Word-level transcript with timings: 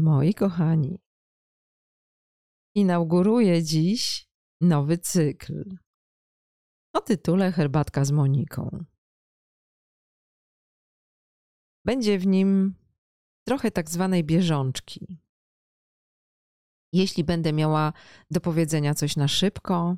Moi 0.00 0.34
kochani, 0.34 0.98
inauguruję 2.74 3.62
dziś 3.62 4.28
nowy 4.60 4.98
cykl 4.98 5.76
o 6.92 7.00
tytule 7.00 7.52
Herbatka 7.52 8.04
z 8.04 8.10
Moniką. 8.10 8.84
Będzie 11.84 12.18
w 12.18 12.26
nim 12.26 12.74
trochę 13.48 13.70
tak 13.70 13.90
zwanej 13.90 14.24
bieżączki. 14.24 15.18
Jeśli 16.92 17.24
będę 17.24 17.52
miała 17.52 17.92
do 18.30 18.40
powiedzenia 18.40 18.94
coś 18.94 19.16
na 19.16 19.28
szybko, 19.28 19.96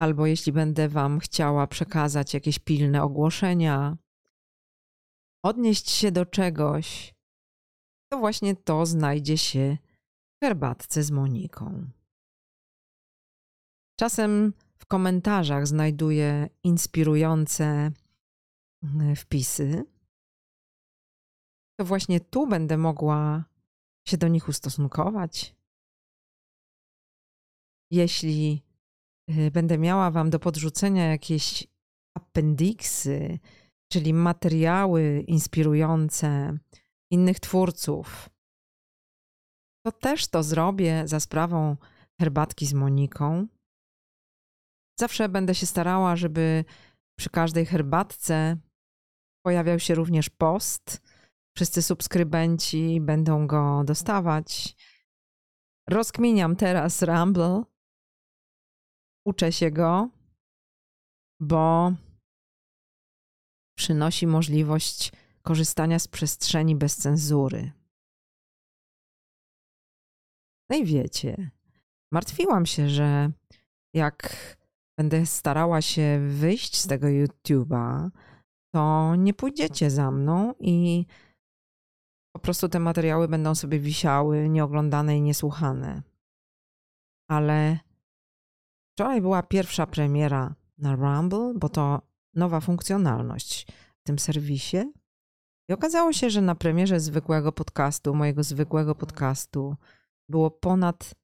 albo 0.00 0.26
jeśli 0.26 0.52
będę 0.52 0.88
Wam 0.88 1.18
chciała 1.18 1.66
przekazać 1.66 2.34
jakieś 2.34 2.58
pilne 2.58 3.02
ogłoszenia, 3.02 3.96
odnieść 5.44 5.90
się 5.90 6.12
do 6.12 6.26
czegoś, 6.26 7.11
to 8.12 8.18
właśnie 8.18 8.56
to 8.56 8.86
znajdzie 8.86 9.38
się 9.38 9.78
w 10.36 10.44
herbatce 10.44 11.02
z 11.02 11.10
Moniką. 11.10 11.90
Czasem 14.00 14.52
w 14.78 14.86
komentarzach 14.86 15.66
znajduję 15.66 16.48
inspirujące 16.64 17.92
mm, 18.82 19.16
wpisy. 19.16 19.84
To 21.80 21.84
właśnie 21.84 22.20
tu 22.20 22.46
będę 22.46 22.76
mogła 22.76 23.44
się 24.08 24.16
do 24.16 24.28
nich 24.28 24.48
ustosunkować. 24.48 25.56
Jeśli 27.90 28.62
y, 29.30 29.50
będę 29.50 29.78
miała 29.78 30.10
Wam 30.10 30.30
do 30.30 30.38
podrzucenia 30.38 31.06
jakieś 31.06 31.66
appendiksy, 32.16 33.38
czyli 33.92 34.14
materiały 34.14 35.24
inspirujące 35.26 36.58
innych 37.12 37.40
twórców, 37.40 38.30
to 39.86 39.92
też 39.92 40.26
to 40.26 40.42
zrobię 40.42 41.08
za 41.08 41.20
sprawą 41.20 41.76
herbatki 42.20 42.66
z 42.66 42.74
Moniką. 42.74 43.46
Zawsze 45.00 45.28
będę 45.28 45.54
się 45.54 45.66
starała, 45.66 46.16
żeby 46.16 46.64
przy 47.18 47.30
każdej 47.30 47.66
herbatce 47.66 48.56
pojawiał 49.46 49.78
się 49.78 49.94
również 49.94 50.30
post. 50.30 51.02
Wszyscy 51.56 51.82
subskrybenci 51.82 53.00
będą 53.00 53.46
go 53.46 53.84
dostawać. 53.84 54.76
Rozkminiam 55.88 56.56
teraz 56.56 57.02
Rumble. 57.02 57.62
Uczę 59.26 59.52
się 59.52 59.70
go, 59.70 60.08
bo 61.40 61.92
przynosi 63.78 64.26
możliwość 64.26 65.12
korzystania 65.42 65.98
z 65.98 66.08
przestrzeni 66.08 66.76
bez 66.76 66.96
cenzury. 66.96 67.72
No 70.70 70.76
i 70.76 70.84
wiecie, 70.84 71.50
martwiłam 72.12 72.66
się, 72.66 72.88
że 72.88 73.30
jak 73.94 74.36
będę 74.98 75.26
starała 75.26 75.82
się 75.82 76.18
wyjść 76.28 76.80
z 76.80 76.86
tego 76.86 77.06
YouTube'a, 77.06 78.10
to 78.74 79.14
nie 79.16 79.34
pójdziecie 79.34 79.90
za 79.90 80.10
mną 80.10 80.54
i 80.60 81.06
po 82.32 82.38
prostu 82.40 82.68
te 82.68 82.78
materiały 82.78 83.28
będą 83.28 83.54
sobie 83.54 83.78
wisiały, 83.78 84.48
nieoglądane 84.48 85.16
i 85.16 85.22
niesłuchane. 85.22 86.02
Ale 87.30 87.78
wczoraj 88.92 89.20
była 89.20 89.42
pierwsza 89.42 89.86
premiera 89.86 90.54
na 90.78 90.96
Rumble, 90.96 91.54
bo 91.56 91.68
to 91.68 92.02
nowa 92.34 92.60
funkcjonalność 92.60 93.66
w 93.96 94.02
tym 94.02 94.18
serwisie. 94.18 94.92
Okazało 95.74 96.12
się, 96.12 96.30
że 96.30 96.40
na 96.40 96.54
premierze 96.54 97.00
zwykłego 97.00 97.52
podcastu, 97.52 98.14
mojego 98.14 98.42
zwykłego 98.42 98.94
podcastu, 98.94 99.76
było 100.28 100.50
ponad 100.50 101.14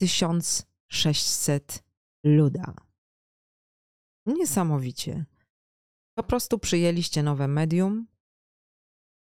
1600 0.00 1.84
luda. 2.24 2.74
Niesamowicie. 4.26 5.24
Po 6.14 6.22
prostu 6.22 6.58
przyjęliście 6.58 7.22
nowe 7.22 7.48
medium, 7.48 8.06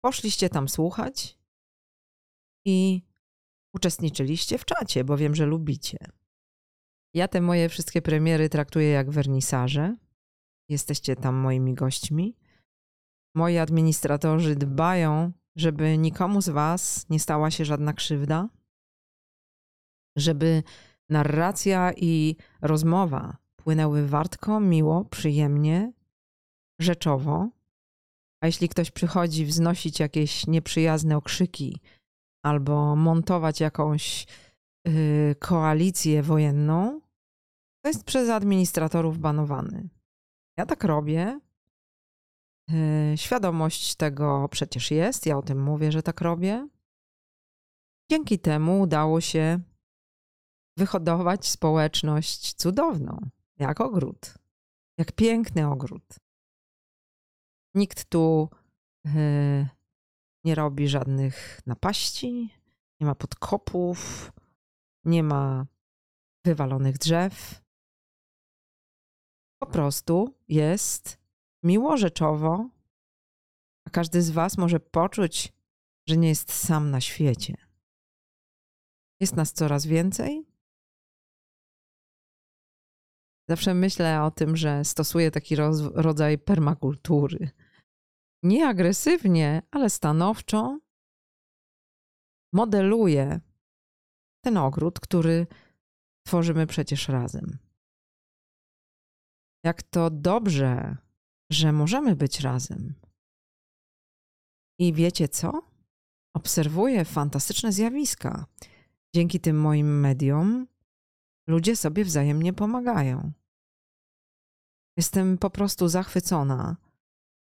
poszliście 0.05 0.49
tam 0.49 0.69
słuchać 0.69 1.39
i 2.65 3.03
uczestniczyliście 3.75 4.59
w 4.59 4.65
czacie, 4.65 5.05
bo 5.05 5.17
wiem, 5.17 5.35
że 5.35 5.47
lubicie. 5.47 5.99
Ja 7.15 7.29
te 7.29 7.41
moje 7.41 7.69
wszystkie 7.69 8.03
premiery 8.03 8.49
traktuję 8.49 8.89
jak 8.89 9.11
wernisaże. 9.11 9.97
Jesteście 10.69 11.17
tam 11.17 11.35
moimi 11.35 11.75
gośćmi. 11.75 12.37
Moi 13.35 13.59
administratorzy 13.59 14.57
dbają, 14.57 15.33
żeby 15.57 15.99
nikomu 15.99 16.43
z 16.43 16.49
Was 16.49 17.11
nie 17.11 17.21
stała 17.21 17.51
się 17.51 17.65
żadna 17.65 17.93
krzywda, 17.93 18.49
żeby 20.17 20.63
narracja 21.11 21.93
i 21.97 22.37
rozmowa 22.63 23.37
płynęły 23.57 24.07
wartko, 24.07 24.61
miło, 24.61 25.05
przyjemnie, 25.05 25.93
rzeczowo. 26.81 27.49
A 28.43 28.47
jeśli 28.47 28.69
ktoś 28.69 28.91
przychodzi 28.91 29.45
wznosić 29.45 30.01
jakieś 30.01 30.47
nieprzyjazne 30.47 31.17
okrzyki 31.17 31.81
albo 32.45 32.97
montować 32.97 33.61
jakąś 33.61 34.27
yy, 34.85 35.35
koalicję 35.39 36.23
wojenną, 36.23 37.01
to 37.83 37.89
jest 37.89 38.05
przez 38.05 38.29
administratorów 38.31 39.19
banowany. 39.19 39.89
Ja 40.59 40.67
tak 40.67 40.85
robię. 40.85 41.41
Yy, 42.69 43.17
świadomość 43.17 43.95
tego 43.95 44.49
przecież 44.49 44.91
jest, 44.91 45.27
ja 45.27 45.39
o 45.39 45.43
tym 45.43 45.63
mówię, 45.63 45.93
że 45.93 46.03
tak 46.03 46.21
robię. 46.21 46.69
Dzięki 48.11 48.39
temu 48.39 48.81
udało 48.81 49.21
się 49.21 49.61
wyhodować 50.77 51.47
społeczność 51.47 52.55
cudowną, 52.55 53.19
jak 53.57 53.81
ogród, 53.81 54.35
jak 54.99 55.13
piękny 55.13 55.69
ogród. 55.69 56.05
Nikt 57.75 58.05
tu 58.05 58.49
yy, 59.05 59.69
nie 60.45 60.55
robi 60.55 60.89
żadnych 60.89 61.61
napaści, 61.67 62.55
nie 63.01 63.07
ma 63.07 63.15
podkopów, 63.15 64.33
nie 65.05 65.23
ma 65.23 65.67
wywalonych 66.45 66.99
drzew. 66.99 67.65
Po 69.63 69.67
prostu 69.67 70.35
jest 70.49 71.19
miło, 71.63 71.97
rzeczowo, 71.97 72.69
a 73.87 73.91
każdy 73.91 74.23
z 74.23 74.31
Was 74.31 74.59
może 74.59 74.81
poczuć, 74.81 75.53
że 76.09 76.17
nie 76.17 76.29
jest 76.29 76.53
sam 76.53 76.91
na 76.91 77.01
świecie. 77.01 77.57
Jest 79.21 79.37
nas 79.37 79.53
coraz 79.53 79.87
więcej, 79.87 80.47
Zawsze 83.49 83.75
myślę 83.75 84.23
o 84.23 84.31
tym, 84.31 84.57
że 84.57 84.85
stosuję 84.85 85.31
taki 85.31 85.57
rodzaj 85.95 86.39
permakultury. 86.39 87.51
Nie 88.43 88.69
agresywnie, 88.69 89.63
ale 89.71 89.91
stanowczo 89.91 90.79
modeluję 92.53 93.41
ten 94.45 94.57
ogród, 94.57 95.01
który 95.01 95.47
tworzymy 96.27 96.67
przecież 96.67 97.09
razem. 97.09 97.59
Jak 99.65 99.83
to 99.83 100.11
dobrze, 100.11 100.97
że 101.51 101.73
możemy 101.73 102.17
być 102.17 102.41
razem. 102.41 102.95
I 104.79 104.93
wiecie 104.93 105.29
co? 105.29 105.63
Obserwuję 106.37 107.05
fantastyczne 107.05 107.73
zjawiska. 107.73 108.47
Dzięki 109.15 109.41
tym 109.41 109.61
moim 109.61 110.01
mediom 110.01 110.67
ludzie 111.49 111.77
sobie 111.77 112.05
wzajemnie 112.05 112.53
pomagają. 112.53 113.33
Jestem 114.97 115.39
po 115.39 115.51
prostu 115.51 115.89
zachwycona 115.89 116.77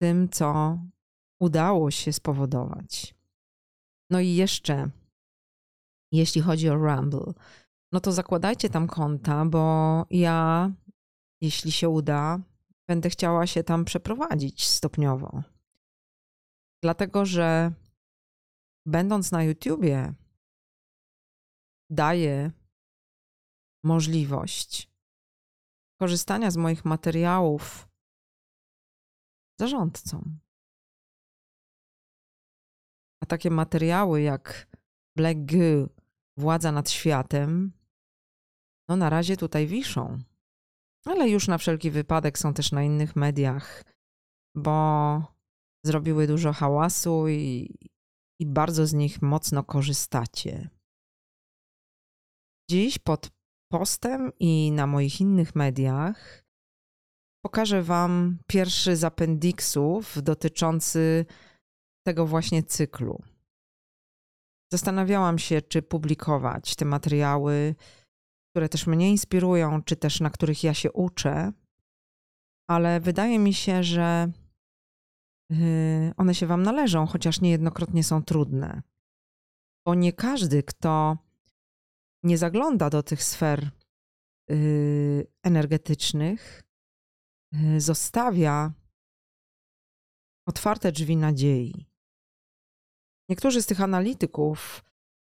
tym, 0.02 0.30
co 0.30 0.80
udało 1.42 1.92
się 1.92 2.14
spowodować. 2.14 3.16
No 4.10 4.20
i 4.20 4.36
jeszcze, 4.36 4.90
jeśli 6.12 6.42
chodzi 6.42 6.70
o 6.70 6.76
Rumble, 6.76 7.34
no 7.92 8.00
to 8.00 8.12
zakładajcie 8.12 8.70
tam 8.70 8.88
konta, 8.88 9.46
bo 9.46 10.06
ja, 10.10 10.72
jeśli 11.42 11.72
się 11.72 11.90
uda, 11.90 12.40
będę 12.88 13.10
chciała 13.10 13.48
się 13.48 13.64
tam 13.64 13.86
przeprowadzić 13.86 14.68
stopniowo. 14.68 15.44
Dlatego, 16.84 17.26
że 17.26 17.74
będąc 18.86 19.32
na 19.32 19.44
YouTubie, 19.44 20.14
daję 21.90 22.52
możliwość 23.84 24.92
korzystania 26.00 26.52
z 26.52 26.58
moich 26.58 26.86
materiałów 26.86 27.88
zarządcom. 29.60 30.40
A 33.24 33.26
takie 33.26 33.50
materiały 33.50 34.22
jak 34.22 34.68
Black 35.16 35.40
Goo, 35.40 35.90
Władza 36.38 36.72
nad 36.72 36.90
światem, 36.90 37.72
no 38.88 38.96
na 38.96 39.10
razie 39.10 39.38
tutaj 39.38 39.68
wiszą. 39.68 40.20
Ale 41.08 41.30
już 41.30 41.48
na 41.48 41.58
wszelki 41.58 41.92
wypadek 41.92 42.40
są 42.40 42.54
też 42.54 42.72
na 42.72 42.84
innych 42.84 43.16
mediach, 43.16 43.84
bo 44.56 45.22
zrobiły 45.86 46.28
dużo 46.28 46.54
hałasu 46.54 47.28
i 47.28 47.76
i 48.40 48.46
bardzo 48.46 48.88
z 48.88 48.94
nich 48.94 49.22
mocno 49.22 49.64
korzystacie. 49.64 50.70
Dziś 52.70 53.00
pod 53.00 53.32
postem 53.72 54.32
i 54.40 54.72
na 54.72 54.88
moich 54.88 55.22
innych 55.22 55.56
mediach 55.56 56.44
pokażę 57.46 57.84
Wam 57.84 58.38
pierwszy 58.48 58.96
z 58.96 59.04
appendiksów 59.04 60.24
dotyczący 60.24 61.26
tego 62.08 62.26
właśnie 62.26 62.64
cyklu. 62.64 63.24
Zastanawiałam 64.74 65.40
się, 65.40 65.62
czy 65.62 65.82
publikować 65.82 66.76
te 66.76 66.86
materiały, 66.86 67.76
które 68.58 68.70
też 68.70 68.88
mnie 68.88 69.10
inspirują, 69.10 69.84
czy 69.84 69.96
też 69.96 70.20
na 70.20 70.30
których 70.30 70.64
ja 70.64 70.74
się 70.74 70.92
uczę, 70.92 71.52
ale 72.68 73.00
wydaje 73.00 73.40
mi 73.40 73.54
się, 73.54 73.84
że 73.84 74.32
y, 75.52 76.14
one 76.18 76.36
się 76.36 76.48
Wam 76.48 76.64
należą, 76.64 77.06
chociaż 77.06 77.42
niejednokrotnie 77.42 78.04
są 78.04 78.24
trudne. 78.24 78.82
Bo 79.86 79.96
nie 79.96 80.14
każdy, 80.14 80.64
kto 80.64 81.18
nie 82.24 82.38
zagląda 82.38 82.90
do 82.90 83.04
tych 83.04 83.24
sfer 83.24 83.72
y, 84.52 85.28
energetycznych, 85.44 86.64
y, 87.56 87.82
zostawia 87.82 88.74
otwarte 90.48 90.92
drzwi 90.92 91.18
nadziei. 91.18 91.90
Niektórzy 93.30 93.62
z 93.62 93.66
tych 93.66 93.82
analityków, 93.82 94.84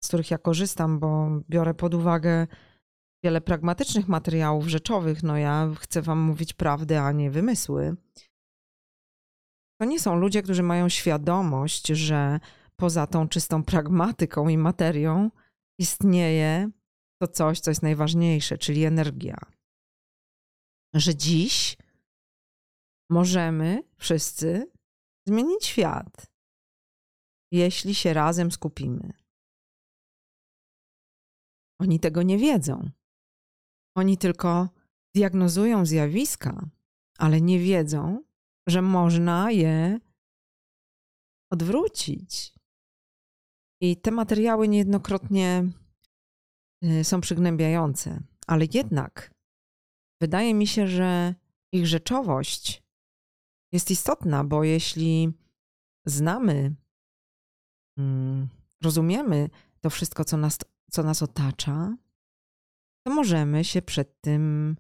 z 0.04 0.08
których 0.08 0.32
ja 0.32 0.38
korzystam, 0.38 1.00
bo 1.00 1.30
biorę 1.50 1.74
pod 1.74 1.94
uwagę 1.94 2.48
wiele 3.28 3.42
pragmatycznych 3.42 4.08
materiałów 4.08 4.68
rzeczowych, 4.68 5.24
no 5.24 5.38
ja 5.38 5.70
chcę 5.80 6.02
Wam 6.02 6.20
mówić 6.20 6.54
prawdę, 6.54 7.02
a 7.02 7.12
nie 7.12 7.32
wymysły. 7.32 7.96
To 9.82 9.86
nie 9.86 10.00
są 10.00 10.16
ludzie, 10.16 10.42
którzy 10.42 10.64
mają 10.64 10.90
świadomość, 10.90 11.88
że 11.88 12.40
poza 12.76 13.08
tą 13.08 13.28
czystą 13.28 13.64
pragmatyką 13.64 14.50
i 14.50 14.58
materią 14.58 15.32
istnieje 15.80 16.70
to 17.22 17.28
coś, 17.28 17.60
co 17.60 17.72
jest 17.72 17.82
najważniejsze, 17.82 18.58
czyli 18.58 18.84
energia. 18.86 19.38
Że 20.96 21.16
dziś 21.16 21.78
możemy 23.10 23.84
wszyscy 23.98 24.72
zmienić 25.28 25.66
świat, 25.66 26.28
jeśli 27.52 27.96
się 27.96 28.14
razem 28.14 28.52
skupimy. 28.52 29.14
Oni 31.80 32.00
tego 32.00 32.24
nie 32.24 32.38
wiedzą. 32.38 32.97
Oni 33.98 34.18
tylko 34.18 34.70
diagnozują 35.16 35.86
zjawiska, 35.86 36.70
ale 37.18 37.42
nie 37.42 37.60
wiedzą, 37.60 38.24
że 38.68 38.82
można 38.82 39.52
je 39.52 40.00
odwrócić. 41.52 42.54
I 43.82 43.98
te 43.98 44.12
materiały 44.12 44.68
niejednokrotnie 44.68 45.70
y, 46.84 47.04
są 47.04 47.22
przygnębiające, 47.22 48.24
ale 48.48 48.66
jednak 48.74 49.34
wydaje 50.22 50.54
mi 50.54 50.68
się, 50.68 50.88
że 50.88 51.36
ich 51.74 51.88
rzeczowość 51.88 52.84
jest 53.72 53.92
istotna, 53.92 54.44
bo 54.44 54.64
jeśli 54.64 55.34
znamy, 56.06 56.76
mm, 57.98 58.50
rozumiemy 58.84 59.50
to 59.82 59.90
wszystko, 59.90 60.26
co 60.26 60.38
nas, 60.38 60.58
co 60.92 61.04
nas 61.04 61.24
otacza, 61.24 61.98
to 63.08 63.14
możemy 63.14 63.64
się 63.64 63.82
przed 63.82 64.22
tym 64.22 64.76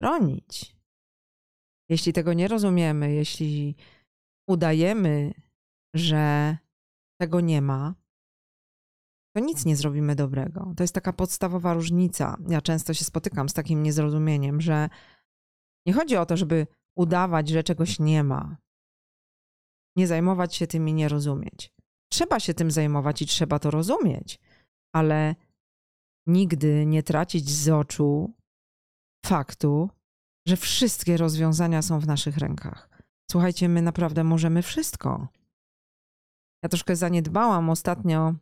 bronić. 0.00 0.76
Jeśli 1.88 2.12
tego 2.12 2.32
nie 2.32 2.48
rozumiemy, 2.48 3.12
jeśli 3.12 3.76
udajemy, 4.48 5.34
że 5.94 6.56
tego 7.20 7.40
nie 7.40 7.62
ma, 7.62 7.94
to 9.36 9.40
nic 9.40 9.64
nie 9.64 9.76
zrobimy 9.76 10.14
dobrego. 10.14 10.72
To 10.76 10.82
jest 10.82 10.94
taka 10.94 11.12
podstawowa 11.12 11.74
różnica. 11.74 12.36
Ja 12.48 12.60
często 12.60 12.94
się 12.94 13.04
spotykam 13.04 13.48
z 13.48 13.52
takim 13.52 13.82
niezrozumieniem, 13.82 14.60
że 14.60 14.88
nie 15.86 15.92
chodzi 15.92 16.16
o 16.16 16.26
to, 16.26 16.36
żeby 16.36 16.66
udawać, 16.96 17.48
że 17.48 17.62
czegoś 17.62 17.98
nie 17.98 18.24
ma. 18.24 18.56
Nie 19.96 20.06
zajmować 20.06 20.54
się 20.54 20.66
tym 20.66 20.88
i 20.88 20.94
nie 20.94 21.08
rozumieć. 21.08 21.72
Trzeba 22.12 22.40
się 22.40 22.54
tym 22.54 22.70
zajmować 22.70 23.22
i 23.22 23.26
trzeba 23.26 23.58
to 23.58 23.70
rozumieć, 23.70 24.40
ale 24.92 25.34
nigdy 26.26 26.86
nie 26.86 27.02
tracić 27.02 27.50
z 27.50 27.68
oczu 27.68 28.34
faktu, 29.26 29.90
że 30.48 30.56
wszystkie 30.56 31.16
rozwiązania 31.16 31.82
są 31.82 32.00
w 32.00 32.06
naszych 32.06 32.36
rękach. 32.36 32.88
Słuchajcie, 33.30 33.68
my 33.68 33.82
naprawdę 33.82 34.24
możemy 34.24 34.62
wszystko. 34.62 35.28
Ja 36.62 36.68
troszkę 36.68 36.96
zaniedbałam 36.96 37.70
ostatnio 37.70 38.34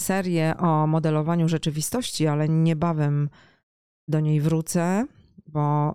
serię 0.00 0.56
o 0.56 0.86
modelowaniu 0.86 1.48
rzeczywistości, 1.48 2.26
ale 2.26 2.48
niebawem 2.48 3.30
do 4.08 4.20
niej 4.20 4.40
wrócę, 4.40 5.06
bo 5.46 5.94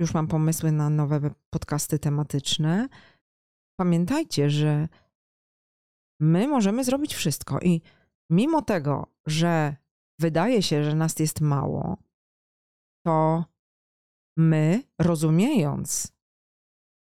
już 0.00 0.14
mam 0.14 0.26
pomysły 0.26 0.72
na 0.72 0.90
nowe 0.90 1.30
podcasty 1.50 1.98
tematyczne. 1.98 2.88
Pamiętajcie, 3.80 4.50
że 4.50 4.88
my 6.20 6.48
możemy 6.48 6.84
zrobić 6.84 7.14
wszystko 7.14 7.60
i 7.60 7.82
mimo 8.30 8.62
tego, 8.62 9.06
że 9.26 9.76
wydaje 10.18 10.62
się, 10.62 10.84
że 10.84 10.94
nas 10.94 11.18
jest 11.18 11.40
mało, 11.40 11.96
to 13.06 13.44
my, 14.36 14.82
rozumiejąc 14.98 16.12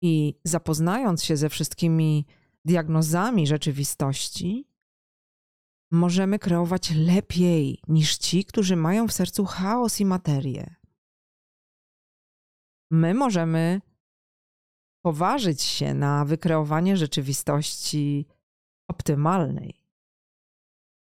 i 0.02 0.34
zapoznając 0.44 1.24
się 1.24 1.36
ze 1.36 1.48
wszystkimi 1.48 2.26
diagnozami 2.64 3.46
rzeczywistości, 3.46 4.70
możemy 5.92 6.38
kreować 6.38 6.90
lepiej 6.90 7.82
niż 7.88 8.16
ci, 8.18 8.44
którzy 8.44 8.76
mają 8.76 9.08
w 9.08 9.12
sercu 9.12 9.44
chaos 9.44 10.00
i 10.00 10.04
materię. 10.04 10.74
My 12.90 13.14
możemy 13.14 13.80
poważyć 15.04 15.62
się 15.62 15.94
na 15.94 16.24
wykreowanie 16.24 16.96
rzeczywistości 16.96 18.26
optymalnej, 18.90 19.86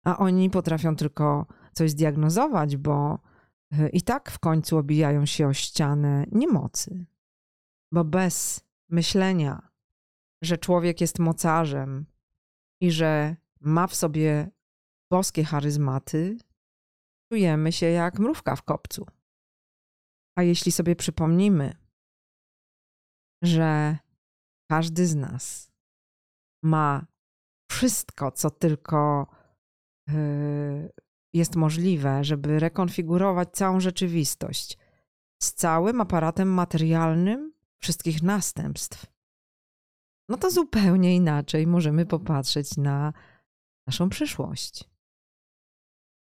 a 0.05 0.19
oni 0.19 0.51
potrafią 0.51 0.97
tylko 0.97 1.47
coś 1.73 1.91
zdiagnozować, 1.91 2.77
bo 2.77 3.19
e, 3.73 3.89
i 3.89 4.03
tak 4.03 4.31
w 4.31 4.39
końcu 4.39 4.79
obijają 4.79 5.27
się 5.27 5.49
o 5.49 5.53
ścianę 5.53 6.25
niemocy. 6.33 7.07
Bo 7.93 8.05
bez 8.05 8.65
myślenia, 8.89 9.69
że 10.43 10.59
człowiek 10.59 11.01
jest 11.01 11.19
mocarzem 11.19 12.07
i 12.81 12.91
że 12.91 13.37
ma 13.61 13.87
w 13.87 13.95
sobie 13.95 14.51
boskie 15.11 15.45
charyzmaty, 15.45 16.37
czujemy 17.33 17.73
się 17.73 17.87
jak 17.87 18.19
mrówka 18.19 18.57
w 18.57 18.63
kopcu. 18.63 19.07
A 20.37 20.43
jeśli 20.43 20.73
sobie 20.73 20.97
przypomnimy, 20.97 21.77
że 23.43 23.99
każdy 24.71 25.07
z 25.07 25.15
nas 25.15 25.73
ma 26.63 27.07
wszystko, 27.71 28.31
co 28.31 28.51
tylko 28.51 29.27
yy, 30.09 30.93
jest 31.33 31.57
możliwe, 31.57 32.25
żeby 32.25 32.59
rekonfigurować 32.59 33.49
całą 33.53 33.81
rzeczywistość 33.81 34.79
z 35.43 35.53
całym 35.53 36.01
aparatem 36.01 36.49
materialnym 36.49 37.53
wszystkich 37.79 38.23
następstw, 38.23 39.07
no 40.29 40.37
to 40.37 40.51
zupełnie 40.51 41.17
inaczej 41.17 41.67
możemy 41.67 42.07
popatrzeć 42.07 42.77
na 42.77 43.13
naszą 43.87 44.09
przyszłość. 44.09 44.91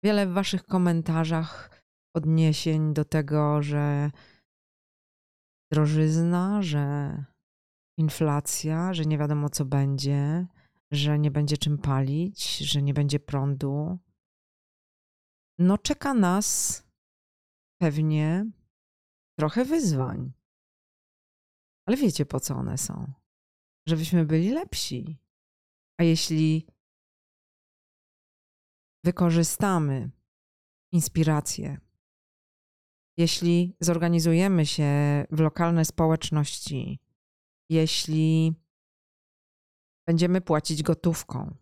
Wiele 0.04 0.26
w 0.26 0.32
Waszych 0.32 0.64
komentarzach 0.64 1.82
odniesień 2.14 2.94
do 2.94 3.04
tego, 3.04 3.62
że 3.62 4.10
drożyzna, 5.72 6.62
że 6.62 7.16
inflacja, 7.98 8.94
że 8.94 9.06
nie 9.06 9.18
wiadomo 9.18 9.48
co 9.48 9.64
będzie, 9.64 10.46
że 10.90 11.18
nie 11.18 11.30
będzie 11.30 11.56
czym 11.56 11.78
palić, 11.78 12.58
że 12.58 12.82
nie 12.82 12.94
będzie 12.94 13.20
prądu, 13.20 13.98
no 15.62 15.78
czeka 15.78 16.14
nas 16.14 16.82
pewnie 17.80 18.50
trochę 19.38 19.64
wyzwań. 19.64 20.32
Ale 21.86 21.96
wiecie, 21.96 22.26
po 22.26 22.40
co 22.40 22.54
one 22.54 22.78
są? 22.78 23.12
Żebyśmy 23.88 24.24
byli 24.24 24.50
lepsi. 24.50 25.18
A 26.00 26.04
jeśli 26.04 26.66
wykorzystamy 29.04 30.10
inspirację, 30.92 31.80
jeśli 33.16 33.76
zorganizujemy 33.80 34.66
się 34.66 34.84
w 35.30 35.40
lokalne 35.40 35.84
społeczności, 35.84 36.98
jeśli 37.70 38.54
będziemy 40.06 40.40
płacić 40.40 40.82
gotówką, 40.82 41.56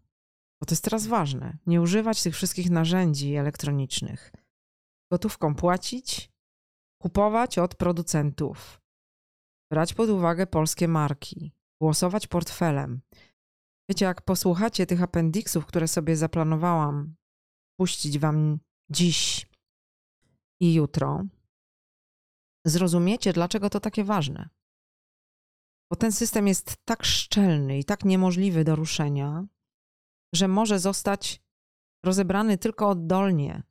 bo 0.61 0.67
to 0.67 0.73
jest 0.73 0.85
teraz 0.85 1.07
ważne. 1.07 1.59
Nie 1.67 1.81
używać 1.81 2.23
tych 2.23 2.35
wszystkich 2.35 2.71
narzędzi 2.71 3.35
elektronicznych. 3.35 4.33
Gotówką 5.13 5.55
płacić, 5.55 6.31
kupować 7.03 7.59
od 7.59 7.75
producentów, 7.75 8.81
brać 9.71 9.95
pod 9.95 10.11
uwagę 10.11 10.47
polskie 10.47 10.89
marki, 10.89 11.53
głosować 11.81 12.27
portfelem. 12.27 13.01
Wiecie, 13.91 14.05
jak 14.05 14.23
posłuchacie 14.23 14.87
tych 14.87 15.03
apendiksów, 15.03 15.67
które 15.67 15.89
sobie 15.89 16.17
zaplanowałam 16.17 17.15
puścić 17.81 18.19
wam 18.19 18.59
dziś 18.91 19.47
i 20.61 20.75
jutro, 20.75 21.25
zrozumiecie, 22.67 23.33
dlaczego 23.33 23.71
to 23.71 23.81
takie 23.81 24.05
ważne. 24.05 24.49
Bo 25.91 25.97
ten 25.97 26.13
system 26.13 26.49
jest 26.49 26.77
tak 26.85 27.05
szczelny 27.05 27.79
i 27.79 27.85
tak 27.85 28.05
niemożliwy 28.05 28.65
do 28.65 28.77
ruszenia, 28.77 29.47
że 30.35 30.49
może 30.49 30.79
zostać 30.79 31.43
rozebrany 32.05 32.59
tylko 32.59 32.89
oddolnie, 32.89 33.63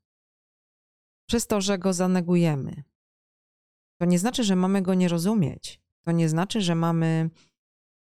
przez 1.29 1.47
to, 1.47 1.61
że 1.61 1.77
go 1.77 1.93
zanegujemy. 1.93 2.83
To 3.99 4.05
nie 4.05 4.19
znaczy, 4.19 4.43
że 4.43 4.55
mamy 4.55 4.81
go 4.81 4.93
nie 4.93 5.07
rozumieć. 5.07 5.81
To 6.05 6.11
nie 6.11 6.29
znaczy, 6.29 6.61
że 6.61 6.75
mamy 6.75 7.29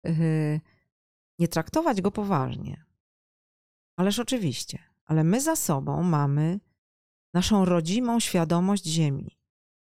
yy, 0.04 0.60
nie 1.38 1.48
traktować 1.48 2.00
go 2.00 2.10
poważnie. 2.10 2.84
Ależ 3.96 4.18
oczywiście, 4.18 4.78
ale 5.04 5.24
my 5.24 5.40
za 5.40 5.56
sobą 5.56 6.02
mamy 6.02 6.60
naszą 7.34 7.64
rodzimą 7.64 8.20
świadomość 8.20 8.84
Ziemi, 8.84 9.38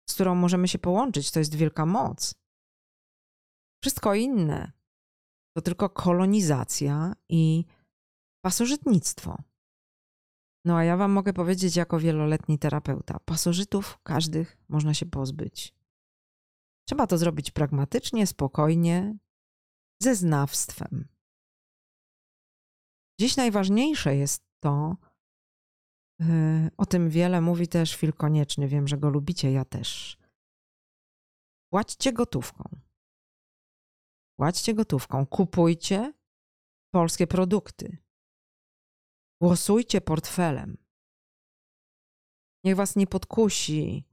z 0.09 0.13
którą 0.13 0.35
możemy 0.35 0.67
się 0.67 0.79
połączyć. 0.79 1.31
To 1.31 1.39
jest 1.39 1.55
wielka 1.55 1.85
moc. 1.85 2.35
Wszystko 3.83 4.15
inne 4.15 4.71
to 5.55 5.61
tylko 5.61 5.89
kolonizacja 5.89 7.13
i 7.29 7.65
pasożytnictwo. 8.47 9.43
No 10.65 10.77
a 10.77 10.83
ja 10.83 10.97
wam 10.97 11.11
mogę 11.11 11.33
powiedzieć 11.33 11.75
jako 11.75 11.99
wieloletni 11.99 12.59
terapeuta, 12.59 13.19
pasożytów 13.19 13.99
każdych 14.03 14.57
można 14.69 14.93
się 14.93 15.05
pozbyć. 15.05 15.73
Trzeba 16.87 17.07
to 17.07 17.17
zrobić 17.17 17.51
pragmatycznie, 17.51 18.27
spokojnie, 18.27 19.17
ze 20.01 20.15
znawstwem. 20.15 21.07
Dziś 23.19 23.37
najważniejsze 23.37 24.15
jest 24.15 24.43
to, 24.63 24.97
yy, 26.19 26.27
o 26.77 26.85
tym 26.85 27.09
wiele 27.09 27.41
mówi 27.41 27.67
też 27.67 27.95
Fil 27.95 28.13
Konieczny, 28.13 28.67
wiem, 28.67 28.87
że 28.87 28.97
go 28.97 29.09
lubicie, 29.09 29.51
ja 29.51 29.65
też. 29.65 30.17
Płaćcie 31.73 32.13
gotówką. 32.13 32.79
Płaćcie 34.39 34.73
gotówką, 34.73 35.25
kupujcie 35.25 36.13
polskie 36.93 37.27
produkty. 37.27 38.06
Głosujcie 39.41 40.01
portfelem. 40.01 40.77
Niech 42.63 42.75
was 42.75 42.95
nie 42.95 43.07
podkusi. 43.07 44.05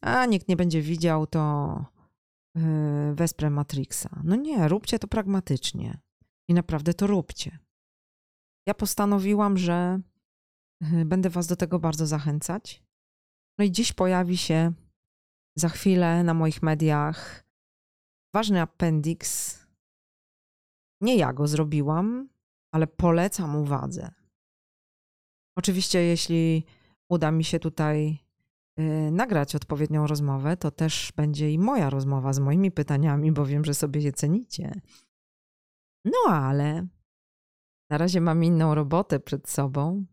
A 0.00 0.26
nikt 0.26 0.48
nie 0.48 0.56
będzie 0.56 0.82
widział, 0.82 1.26
to 1.26 1.84
yy, 2.54 3.14
wesprę 3.14 3.50
Matrixa. 3.50 4.20
No 4.24 4.36
nie, 4.36 4.68
róbcie 4.68 4.98
to 4.98 5.08
pragmatycznie. 5.08 6.00
I 6.48 6.54
naprawdę 6.54 6.94
to 6.94 7.06
róbcie. 7.06 7.58
Ja 8.66 8.74
postanowiłam, 8.74 9.58
że 9.58 10.00
yy, 10.80 11.04
będę 11.04 11.30
was 11.30 11.46
do 11.46 11.56
tego 11.56 11.78
bardzo 11.78 12.06
zachęcać. 12.06 12.82
No 13.58 13.64
i 13.64 13.72
dziś 13.72 13.92
pojawi 13.92 14.36
się 14.36 14.72
za 15.56 15.68
chwilę 15.68 16.24
na 16.24 16.34
moich 16.34 16.62
mediach 16.62 17.44
ważny 18.34 18.60
appendix. 18.60 19.58
Nie 21.00 21.16
ja 21.16 21.32
go 21.32 21.46
zrobiłam, 21.46 22.28
ale 22.74 22.86
polecam 22.86 23.56
uwadze. 23.56 24.10
Oczywiście, 25.58 26.02
jeśli 26.02 26.66
uda 27.10 27.30
mi 27.30 27.44
się 27.44 27.58
tutaj 27.58 28.18
y, 28.78 29.10
nagrać 29.10 29.54
odpowiednią 29.54 30.06
rozmowę, 30.06 30.56
to 30.56 30.70
też 30.70 31.12
będzie 31.16 31.50
i 31.50 31.58
moja 31.58 31.90
rozmowa 31.90 32.32
z 32.32 32.38
moimi 32.38 32.70
pytaniami, 32.70 33.32
bo 33.32 33.46
wiem, 33.46 33.64
że 33.64 33.74
sobie 33.74 34.00
je 34.00 34.12
cenicie. 34.12 34.80
No 36.04 36.34
ale 36.34 36.86
na 37.90 37.98
razie 37.98 38.20
mam 38.20 38.44
inną 38.44 38.74
robotę 38.74 39.20
przed 39.20 39.48
sobą. 39.48 40.04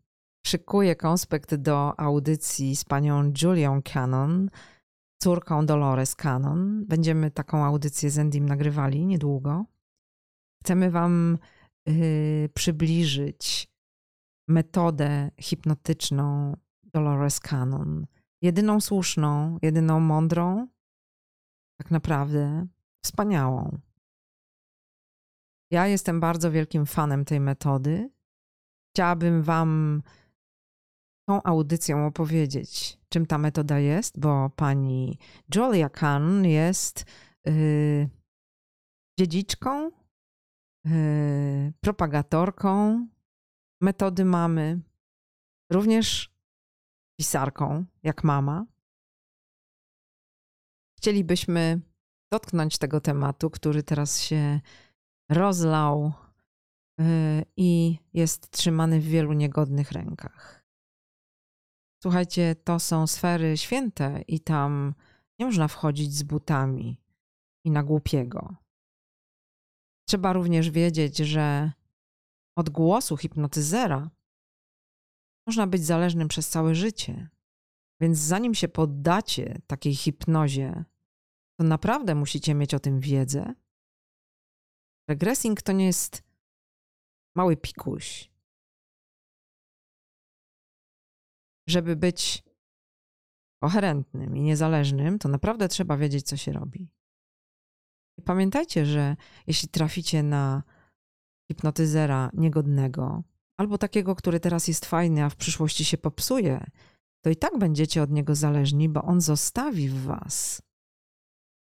Szykuję 0.46 0.96
konspekt 0.96 1.54
do 1.54 2.00
audycji 2.00 2.76
z 2.76 2.84
panią 2.84 3.32
Julią 3.42 3.82
Cannon, 3.92 4.50
córką 5.22 5.66
Dolores 5.66 6.16
Cannon. 6.16 6.84
Będziemy 6.86 7.30
taką 7.30 7.64
audycję 7.64 8.10
z 8.10 8.18
Endym 8.18 8.46
nagrywali 8.46 9.06
niedługo. 9.06 9.64
Chcemy 10.62 10.90
Wam 10.90 11.38
przybliżyć 12.54 13.72
metodę 14.48 15.30
hipnotyczną 15.40 16.56
Dolores 16.84 17.40
Cannon. 17.40 18.06
Jedyną 18.42 18.80
słuszną, 18.80 19.58
jedyną 19.62 20.00
mądrą, 20.00 20.68
tak 21.80 21.90
naprawdę 21.90 22.66
wspaniałą. 23.04 23.78
Ja 25.70 25.86
jestem 25.86 26.20
bardzo 26.20 26.50
wielkim 26.50 26.86
fanem 26.86 27.24
tej 27.24 27.40
metody. 27.40 28.10
Chciałabym 28.94 29.42
Wam 29.42 30.02
tą 31.28 31.42
audycją 31.42 32.06
opowiedzieć, 32.06 32.98
czym 33.08 33.26
ta 33.26 33.38
metoda 33.38 33.78
jest, 33.78 34.20
bo 34.20 34.50
pani 34.50 35.18
Julia 35.54 35.88
Cannon 35.88 36.44
jest 36.44 37.04
yy, 37.46 38.08
dziedziczką 39.18 39.90
propagatorką 41.80 43.06
metody 43.80 44.24
mamy, 44.24 44.80
również 45.70 46.34
pisarką, 47.18 47.84
jak 48.02 48.24
mama. 48.24 48.66
Chcielibyśmy 50.98 51.80
dotknąć 52.32 52.78
tego 52.78 53.00
tematu, 53.00 53.50
który 53.50 53.82
teraz 53.82 54.20
się 54.20 54.60
rozlał 55.28 56.12
yy, 56.98 57.06
i 57.56 57.98
jest 58.12 58.50
trzymany 58.50 59.00
w 59.00 59.04
wielu 59.04 59.32
niegodnych 59.32 59.92
rękach. 59.92 60.64
Słuchajcie, 62.02 62.54
to 62.64 62.80
są 62.80 63.06
sfery 63.06 63.56
święte 63.56 64.22
i 64.28 64.40
tam 64.40 64.94
nie 65.38 65.46
można 65.46 65.68
wchodzić 65.68 66.14
z 66.14 66.22
butami 66.22 67.00
i 67.64 67.70
na 67.70 67.82
głupiego. 67.82 68.61
Trzeba 70.12 70.32
również 70.32 70.70
wiedzieć, 70.70 71.16
że 71.16 71.72
od 72.56 72.70
głosu 72.70 73.16
hipnotyzera 73.16 74.10
można 75.46 75.66
być 75.66 75.84
zależnym 75.84 76.28
przez 76.28 76.48
całe 76.48 76.74
życie. 76.74 77.28
Więc 78.00 78.18
zanim 78.18 78.54
się 78.54 78.68
poddacie 78.68 79.58
takiej 79.66 79.94
hipnozie, 79.94 80.84
to 81.56 81.64
naprawdę 81.64 82.14
musicie 82.14 82.54
mieć 82.54 82.74
o 82.74 82.80
tym 82.80 83.00
wiedzę. 83.00 83.54
Regressing 85.08 85.62
to 85.62 85.72
nie 85.72 85.86
jest 85.86 86.22
mały 87.36 87.56
pikuś. 87.56 88.30
Żeby 91.68 91.96
być 91.96 92.42
koherentnym 93.62 94.36
i 94.36 94.42
niezależnym, 94.42 95.18
to 95.18 95.28
naprawdę 95.28 95.68
trzeba 95.68 95.96
wiedzieć, 95.96 96.26
co 96.26 96.36
się 96.36 96.52
robi. 96.52 97.01
Pamiętajcie, 98.24 98.86
że 98.86 99.16
jeśli 99.46 99.68
traficie 99.68 100.22
na 100.22 100.62
hipnotyzera 101.50 102.30
niegodnego, 102.34 103.22
albo 103.60 103.78
takiego, 103.78 104.16
który 104.16 104.40
teraz 104.40 104.68
jest 104.68 104.86
fajny, 104.86 105.24
a 105.24 105.30
w 105.30 105.36
przyszłości 105.36 105.84
się 105.84 105.98
popsuje, 105.98 106.66
to 107.24 107.30
i 107.30 107.36
tak 107.36 107.58
będziecie 107.58 108.02
od 108.02 108.10
niego 108.10 108.34
zależni, 108.34 108.88
bo 108.88 109.02
on 109.02 109.20
zostawi 109.20 109.88
w 109.88 110.02
was 110.02 110.62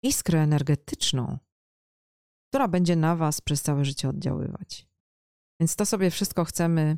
iskrę 0.04 0.40
energetyczną, 0.40 1.38
która 2.50 2.68
będzie 2.68 2.96
na 2.96 3.16
was 3.16 3.42
przez 3.42 3.62
całe 3.62 3.86
życie 3.86 4.10
oddziaływać. 4.10 4.88
Więc 5.60 5.76
to 5.76 5.86
sobie 5.86 6.12
wszystko 6.12 6.46
chcemy 6.46 6.98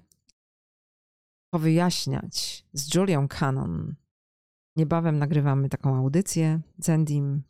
powyjaśniać 1.53 2.65
z 2.73 2.95
Julią 2.95 3.27
Cannon. 3.27 3.95
Niebawem 4.75 5.17
nagrywamy 5.17 5.69
taką 5.69 5.95
audycję 5.95 6.61
z 6.77 6.89
Endym 6.89 7.43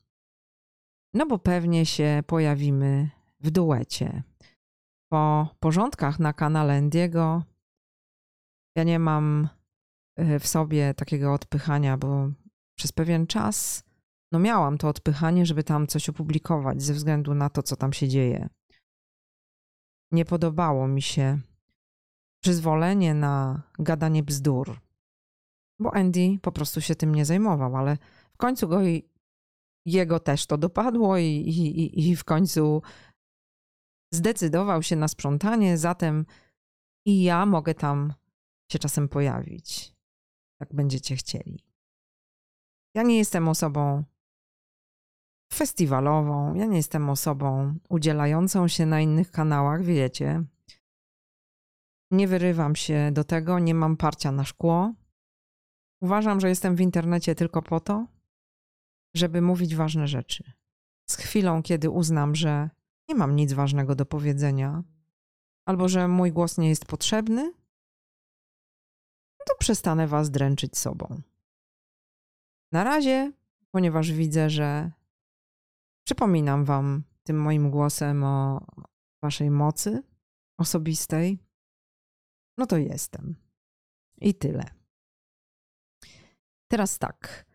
no 1.14 1.26
bo 1.26 1.40
pewnie 1.40 1.86
się 1.86 2.24
pojawimy 2.28 3.10
w 3.40 3.52
duecie. 3.52 4.24
Po 5.12 5.48
porządkach 5.60 6.20
na 6.20 6.34
kanale 6.34 6.74
Endiego 6.74 7.44
ja 8.76 8.84
nie 8.84 9.00
mam 9.00 9.50
e, 10.16 10.40
w 10.40 10.48
sobie 10.48 10.94
takiego 10.94 11.34
odpychania, 11.34 11.98
bo 11.98 12.32
przez 12.78 12.92
pewien 12.92 13.28
czas 13.28 13.84
no 14.32 14.40
miałam 14.40 14.78
to 14.78 14.88
odpychanie, 14.88 15.46
żeby 15.46 15.64
tam 15.64 15.88
coś 15.88 16.10
opublikować 16.10 16.82
ze 16.82 16.94
względu 16.94 17.34
na 17.34 17.50
to, 17.50 17.64
co 17.64 17.76
tam 17.76 17.94
się 17.94 18.08
dzieje. 18.08 18.50
Nie 20.12 20.26
podobało 20.26 20.88
mi 20.88 21.02
się 21.02 21.40
przyzwolenie 22.44 23.14
na 23.14 23.62
gadanie 23.80 24.24
bzdur, 24.24 24.80
bo 25.80 25.96
Andy 25.96 26.40
po 26.42 26.52
prostu 26.52 26.82
się 26.82 26.96
tym 26.96 27.16
nie 27.16 27.26
zajmował, 27.26 27.76
ale 27.76 27.98
w 28.34 28.38
końcu 28.38 28.68
go 28.68 28.80
jego 29.86 30.20
też 30.20 30.46
to 30.46 30.58
dopadło 30.58 31.18
i, 31.18 31.26
i, 31.26 32.10
i 32.10 32.16
w 32.16 32.24
końcu 32.24 32.82
zdecydował 34.14 34.84
się 34.84 34.96
na 34.96 35.08
sprzątanie, 35.08 35.78
zatem 35.78 36.26
i 37.06 37.24
ja 37.24 37.46
mogę 37.46 37.74
tam 37.74 38.14
się 38.72 38.80
czasem 38.80 39.10
pojawić, 39.10 39.96
jak 40.60 40.74
będziecie 40.74 41.16
chcieli. 41.16 41.66
Ja 42.96 43.04
nie 43.04 43.18
jestem 43.18 43.48
osobą 43.48 44.04
festiwalową. 45.54 46.54
Ja 46.54 46.66
nie 46.66 46.78
jestem 46.78 47.10
osobą 47.10 47.76
udzielającą 47.90 48.68
się 48.68 48.86
na 48.86 49.02
innych 49.02 49.32
kanałach, 49.32 49.84
wiecie. 49.84 50.44
Nie 52.12 52.28
wyrywam 52.28 52.76
się 52.76 53.12
do 53.14 53.24
tego, 53.24 53.60
nie 53.60 53.76
mam 53.76 53.98
parcia 53.98 54.32
na 54.32 54.44
szkło. 54.44 54.94
Uważam, 56.02 56.40
że 56.40 56.50
jestem 56.50 56.76
w 56.76 56.82
internecie 56.82 57.36
tylko 57.36 57.62
po 57.62 57.80
to, 57.80 58.08
żeby 59.14 59.42
mówić 59.42 59.76
ważne 59.76 60.08
rzeczy. 60.08 60.52
Z 61.10 61.16
chwilą, 61.16 61.64
kiedy 61.64 61.90
uznam, 61.90 62.36
że 62.36 62.70
nie 63.10 63.16
mam 63.16 63.36
nic 63.36 63.54
ważnego 63.54 63.96
do 63.96 64.06
powiedzenia, 64.06 64.84
albo 65.66 65.90
że 65.90 66.08
mój 66.08 66.32
głos 66.32 66.58
nie 66.58 66.70
jest 66.70 66.86
potrzebny, 66.86 67.54
to 69.50 69.56
przestanę 69.60 70.08
was 70.08 70.32
dręczyć 70.32 70.78
sobą. 70.78 71.22
Na 72.72 72.84
razie, 72.84 73.32
ponieważ 73.72 74.12
widzę, 74.12 74.50
że 74.50 74.92
przypominam 76.04 76.66
wam 76.66 77.04
tym 77.24 77.42
moim 77.42 77.72
głosem 77.72 78.24
o 78.24 78.66
waszej 79.22 79.52
mocy 79.52 80.04
osobistej, 80.58 81.40
no 82.58 82.66
to 82.66 82.78
jestem. 82.78 83.36
I 84.22 84.34
tyle. 84.36 84.64
Teraz 86.68 87.00
tak. 87.00 87.49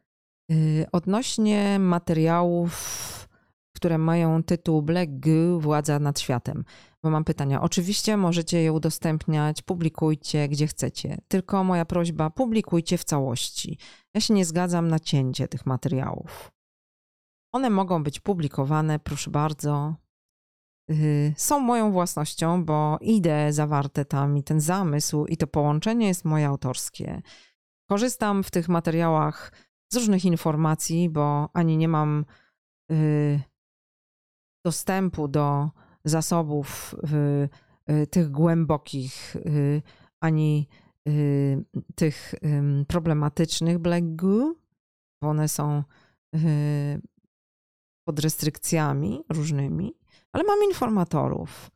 Y, 0.52 0.86
odnośnie 0.92 1.78
materiałów, 1.78 3.28
które 3.74 3.98
mają 3.98 4.42
tytuł 4.42 4.82
Black 4.82 5.10
Goo, 5.12 5.60
Władza 5.60 5.98
nad 5.98 6.20
światem. 6.20 6.64
Bo 7.02 7.10
mam 7.10 7.24
pytania. 7.24 7.62
Oczywiście 7.62 8.16
możecie 8.16 8.62
je 8.62 8.72
udostępniać, 8.72 9.62
publikujcie 9.62 10.48
gdzie 10.48 10.66
chcecie. 10.66 11.18
Tylko 11.28 11.64
moja 11.64 11.84
prośba, 11.84 12.30
publikujcie 12.30 12.98
w 12.98 13.04
całości. 13.04 13.78
Ja 14.14 14.20
się 14.20 14.34
nie 14.34 14.44
zgadzam 14.44 14.88
na 14.88 14.98
cięcie 14.98 15.48
tych 15.48 15.66
materiałów. 15.66 16.50
One 17.52 17.70
mogą 17.70 18.02
być 18.02 18.20
publikowane, 18.20 18.98
proszę 18.98 19.30
bardzo. 19.30 19.94
Y, 20.90 21.34
są 21.36 21.60
moją 21.60 21.92
własnością, 21.92 22.64
bo 22.64 22.98
idee 23.00 23.50
zawarte 23.50 24.04
tam 24.04 24.36
i 24.36 24.42
ten 24.42 24.60
zamysł 24.60 25.26
i 25.26 25.36
to 25.36 25.46
połączenie 25.46 26.06
jest 26.06 26.24
moje 26.24 26.46
autorskie. 26.46 27.22
Korzystam 27.88 28.44
w 28.44 28.50
tych 28.50 28.68
materiałach 28.68 29.52
z 29.94 29.96
różnych 29.96 30.24
informacji, 30.24 31.08
bo 31.08 31.48
ani 31.52 31.76
nie 31.76 31.88
mam 31.88 32.24
y, 32.92 33.40
dostępu 34.64 35.28
do 35.28 35.70
zasobów 36.04 36.94
y, 37.90 38.06
tych 38.06 38.30
głębokich, 38.30 39.36
ani 40.20 40.68
tych 41.94 42.34
problematycznych 42.88 43.78
Black 43.78 44.04
bo 45.22 45.28
one 45.28 45.48
są 45.48 45.82
pod 48.04 48.20
restrykcjami 48.20 49.24
różnymi, 49.28 49.94
ale 50.32 50.44
mam 50.44 50.58
informatorów, 50.68 51.70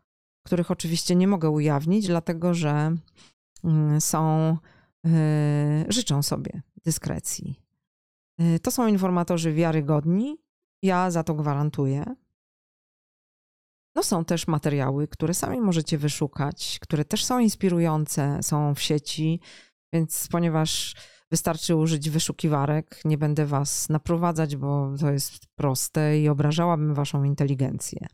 których 0.46 0.70
oczywiście 0.70 1.16
nie 1.16 1.28
mogę 1.28 1.50
ujawnić, 1.50 2.06
dlatego 2.06 2.54
że 2.54 2.94
mm, 3.64 4.00
są, 4.00 4.56
życzą 5.88 6.22
sobie 6.22 6.62
dyskrecji. 6.84 7.67
Y, 8.40 8.60
to 8.60 8.70
są 8.70 8.86
informatorzy 8.86 9.52
wiarygodni, 9.52 10.38
ja 10.82 11.10
za 11.10 11.24
to 11.24 11.34
gwarantuję. 11.34 12.04
No 13.94 14.02
są 14.02 14.24
też 14.24 14.46
materiały, 14.46 15.08
które 15.08 15.34
sami 15.34 15.60
możecie 15.60 15.98
wyszukać, 15.98 16.78
które 16.82 17.04
też 17.04 17.24
są 17.24 17.38
inspirujące, 17.38 18.38
są 18.42 18.74
w 18.74 18.80
sieci, 18.80 19.40
więc 19.92 20.28
ponieważ 20.28 20.94
wystarczy 21.30 21.76
użyć 21.76 22.10
wyszukiwarek, 22.10 23.00
nie 23.04 23.18
będę 23.18 23.46
was 23.46 23.88
naprowadzać, 23.88 24.56
bo 24.56 24.94
to 25.00 25.10
jest 25.10 25.46
proste 25.54 26.20
i 26.20 26.28
obrażałabym 26.28 26.94
waszą 26.94 27.24
inteligencję. 27.24 28.06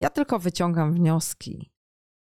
Ja 0.00 0.10
tylko 0.10 0.38
wyciągam 0.38 0.92
wnioski, 0.92 1.70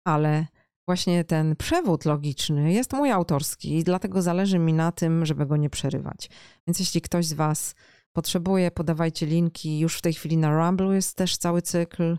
ale 0.06 0.46
właśnie 0.88 1.24
ten 1.24 1.56
przewód 1.56 2.04
logiczny 2.04 2.72
jest 2.72 2.92
mój 2.92 3.10
autorski 3.10 3.78
i 3.78 3.84
dlatego 3.84 4.22
zależy 4.22 4.58
mi 4.58 4.72
na 4.72 4.92
tym, 4.92 5.26
żeby 5.26 5.46
go 5.46 5.56
nie 5.56 5.70
przerywać. 5.70 6.30
Więc 6.66 6.80
jeśli 6.80 7.00
ktoś 7.00 7.26
z 7.26 7.32
Was 7.32 7.74
potrzebuje, 8.12 8.70
podawajcie 8.70 9.26
linki. 9.26 9.78
Już 9.78 9.98
w 9.98 10.02
tej 10.02 10.12
chwili 10.12 10.36
na 10.36 10.56
Rumble 10.56 10.94
jest 10.94 11.16
też 11.16 11.36
cały 11.36 11.62
cykl, 11.62 12.18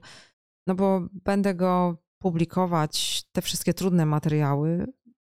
no 0.68 0.76
bo 0.76 1.02
będę 1.12 1.56
go 1.56 1.98
publikować, 2.22 3.24
te 3.32 3.42
wszystkie 3.42 3.74
trudne 3.74 4.06
materiały, 4.06 4.86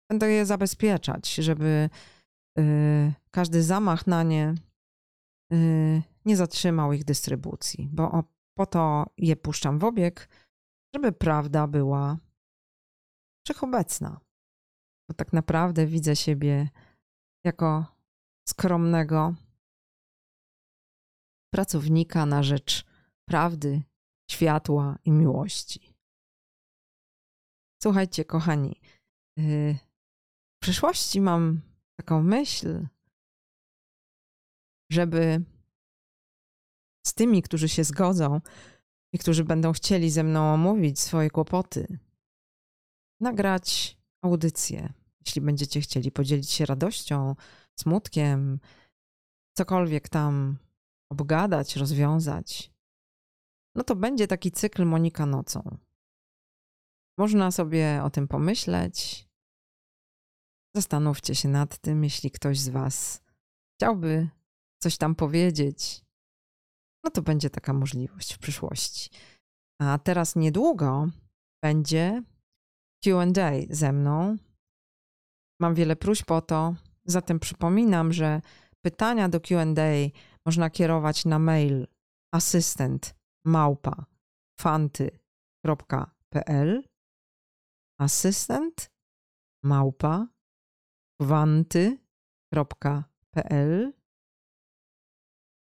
będę 0.10 0.32
je 0.32 0.46
zabezpieczać, 0.46 1.36
żeby 1.36 1.90
y, 2.60 3.14
każdy 3.32 3.64
zamach 3.64 4.08
na 4.08 4.24
nie 4.24 4.56
y, 5.54 6.02
nie 6.26 6.38
zatrzymał 6.38 6.94
ich 6.94 7.04
dystrybucji, 7.04 7.90
bo 7.92 8.24
po 8.58 8.66
to 8.66 9.06
je 9.18 9.36
puszczam 9.36 9.80
w 9.80 9.84
obieg, 9.84 10.30
żeby 10.96 11.12
prawda 11.12 11.68
była 11.68 12.18
wszechobecna. 13.48 14.20
Bo 15.10 15.14
tak 15.16 15.34
naprawdę 15.34 15.86
widzę 15.86 16.16
siebie 16.16 16.70
jako 17.46 17.86
skromnego 18.50 19.36
pracownika 21.54 22.26
na 22.26 22.44
rzecz 22.44 22.86
prawdy, 23.30 23.82
światła 24.32 24.98
i 25.06 25.12
miłości. 25.12 25.94
Słuchajcie, 27.84 28.26
kochani, 28.26 28.82
y, 29.40 29.78
w 30.56 30.60
przyszłości 30.62 31.22
mam 31.22 31.62
taką 32.00 32.24
myśl, 32.24 32.88
żeby 34.92 35.44
z 37.06 37.14
tymi, 37.14 37.42
którzy 37.42 37.70
się 37.70 37.84
zgodzą 37.84 38.42
i 39.14 39.18
którzy 39.18 39.44
będą 39.44 39.74
chcieli 39.74 40.10
ze 40.10 40.24
mną 40.24 40.54
omówić 40.54 41.00
swoje 41.00 41.30
kłopoty, 41.30 42.00
nagrać 43.20 43.98
audycję. 44.22 44.94
Jeśli 45.26 45.42
będziecie 45.42 45.82
chcieli 45.82 46.12
podzielić 46.12 46.50
się 46.50 46.66
radością, 46.66 47.36
smutkiem, 47.80 48.60
cokolwiek 49.58 50.10
tam 50.10 50.58
obgadać, 51.12 51.76
rozwiązać, 51.76 52.72
no 53.76 53.84
to 53.84 53.96
będzie 53.96 54.28
taki 54.28 54.52
cykl 54.52 54.86
Monika 54.86 55.26
nocą. 55.26 55.78
Można 57.18 57.52
sobie 57.52 58.02
o 58.04 58.10
tym 58.10 58.28
pomyśleć. 58.28 59.28
Zastanówcie 60.76 61.36
się 61.36 61.50
nad 61.50 61.78
tym, 61.78 62.04
jeśli 62.04 62.32
ktoś 62.32 62.60
z 62.60 62.70
Was 62.70 63.22
chciałby 63.76 64.30
coś 64.82 64.98
tam 64.98 65.16
powiedzieć, 65.16 66.06
no 67.04 67.12
to 67.12 67.22
będzie 67.22 67.50
taka 67.50 67.74
możliwość 67.74 68.34
w 68.34 68.40
przyszłości. 68.40 69.10
A 69.82 70.00
teraz 70.04 70.36
niedługo 70.36 71.10
będzie 71.64 72.24
QA 73.04 73.26
ze 73.70 73.92
mną. 73.92 74.38
Mam 75.62 75.76
wiele 75.76 75.96
próśb 75.96 76.32
o 76.32 76.42
to, 76.42 76.76
zatem 77.06 77.40
przypominam, 77.40 78.14
że 78.14 78.42
pytania 78.82 79.30
do 79.30 79.42
QA 79.42 79.66
można 80.46 80.70
kierować 80.70 81.26
na 81.26 81.40
mail 81.40 81.88
asystent 82.34 83.16
małpa 83.46 84.06
fanty.pl 84.60 86.84
asystent 88.00 88.92
małpa 89.64 90.28
fanty.pl 91.22 91.98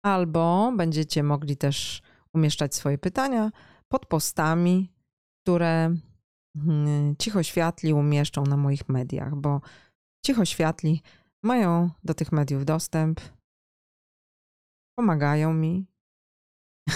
albo 0.06 0.74
będziecie 0.78 1.24
mogli 1.24 1.58
też 1.58 2.02
umieszczać 2.34 2.76
swoje 2.76 2.98
pytania 2.98 3.52
pod 3.88 4.06
postami, 4.06 4.94
które 5.44 5.96
hmm, 6.66 7.16
cicho 7.20 7.44
światli 7.44 7.94
umieszczą 7.94 8.44
na 8.44 8.58
moich 8.58 8.90
mediach, 8.90 9.36
bo 9.36 9.62
cicho 10.26 10.46
światli 10.46 11.02
mają 11.44 11.90
do 12.04 12.14
tych 12.14 12.32
mediów 12.32 12.66
dostęp, 12.66 13.22
pomagają 14.98 15.54
mi. 15.54 15.86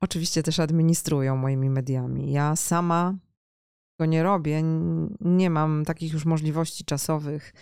Oczywiście 0.00 0.42
też 0.42 0.60
administrują 0.60 1.36
moimi 1.36 1.70
mediami. 1.70 2.32
Ja 2.32 2.56
sama 2.56 3.14
go 4.00 4.06
nie 4.06 4.22
robię, 4.22 4.62
nie 5.20 5.50
mam 5.50 5.84
takich 5.84 6.12
już 6.12 6.24
możliwości 6.24 6.84
czasowych. 6.84 7.52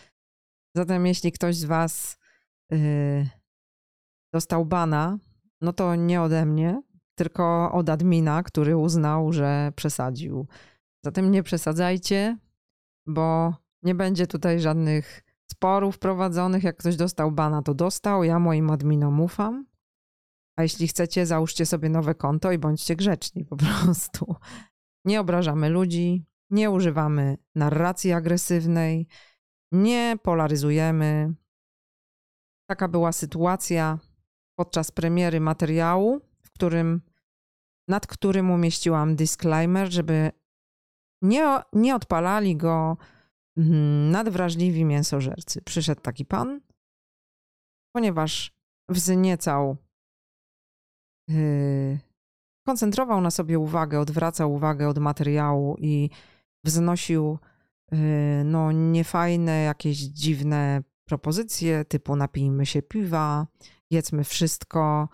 Zatem 0.77 1.07
jeśli 1.07 1.33
ktoś 1.33 1.57
z 1.57 1.65
Was 1.65 2.19
yy, 2.71 3.29
dostał 4.35 4.67
bana, 4.67 5.19
no 5.61 5.73
to 5.73 5.95
nie 5.95 6.23
ode 6.23 6.47
mnie, 6.47 6.83
tylko 7.15 7.73
od 7.73 7.89
admina, 7.89 8.43
który 8.43 8.77
uznał, 8.77 9.33
że 9.33 9.73
przesadził. 9.77 10.47
Zatem 11.05 11.31
nie 11.31 11.43
przesadzajcie, 11.43 12.39
bo 13.07 13.55
nie 13.83 13.95
będzie 13.95 14.27
tutaj 14.27 14.61
żadnych 14.61 15.23
sporów 15.53 15.99
prowadzonych. 15.99 16.65
Jak 16.65 16.77
ktoś 16.77 16.97
dostał 16.97 17.33
bana, 17.33 17.63
to 17.63 17.75
dostał. 17.75 18.25
Ja 18.25 18.39
moim 18.39 18.71
adminom 18.71 19.21
ufam. 19.21 19.67
A 20.57 20.63
jeśli 20.63 20.89
chcecie, 20.89 21.27
załóżcie 21.27 21.67
sobie 21.67 21.89
nowe 21.89 22.15
konto 22.15 22.53
i 22.53 22.59
bądźcie 22.59 22.97
grzeczni 22.97 23.45
po 23.45 23.57
prostu. 23.63 24.37
Nie 25.05 25.21
obrażamy 25.21 25.69
ludzi, 25.69 26.27
nie 26.51 26.71
używamy 26.71 27.39
narracji 27.55 28.13
agresywnej, 28.13 29.09
nie 29.73 30.17
polaryzujemy. 30.23 31.35
Taka 32.71 32.89
była 32.89 33.13
sytuacja 33.13 33.99
podczas 34.59 34.91
premiery 34.91 35.41
materiału, 35.41 36.21
w 36.43 36.53
którym, 36.53 37.01
nad 37.89 38.07
którym 38.07 38.51
umieściłam 38.51 39.17
disclaimer, 39.17 39.93
żeby 39.93 40.33
nie, 41.23 41.61
nie 41.73 41.95
odpalali 41.95 42.57
go 42.57 42.97
mm, 43.57 44.11
nadwrażliwi 44.11 44.85
mięsożercy. 44.85 45.63
Przyszedł 45.63 46.01
taki 46.01 46.25
pan, 46.25 46.61
ponieważ 47.93 48.53
wzniecał, 48.89 49.77
yy, 51.29 51.99
koncentrował 52.67 53.21
na 53.21 53.31
sobie 53.31 53.59
uwagę, 53.59 54.01
odwracał 54.01 54.55
uwagę 54.55 54.89
od 54.89 54.99
materiału 54.99 55.77
i 55.79 56.11
wznosił 56.65 57.39
yy, 57.93 57.99
no, 58.45 58.73
niefajne, 58.73 59.63
jakieś 59.63 59.97
dziwne 59.99 60.83
propozycje 61.05 61.85
typu 61.85 62.17
napijmy 62.17 62.67
się 62.67 62.83
piwa, 62.83 63.47
jedzmy 63.91 64.25
wszystko. 64.25 65.09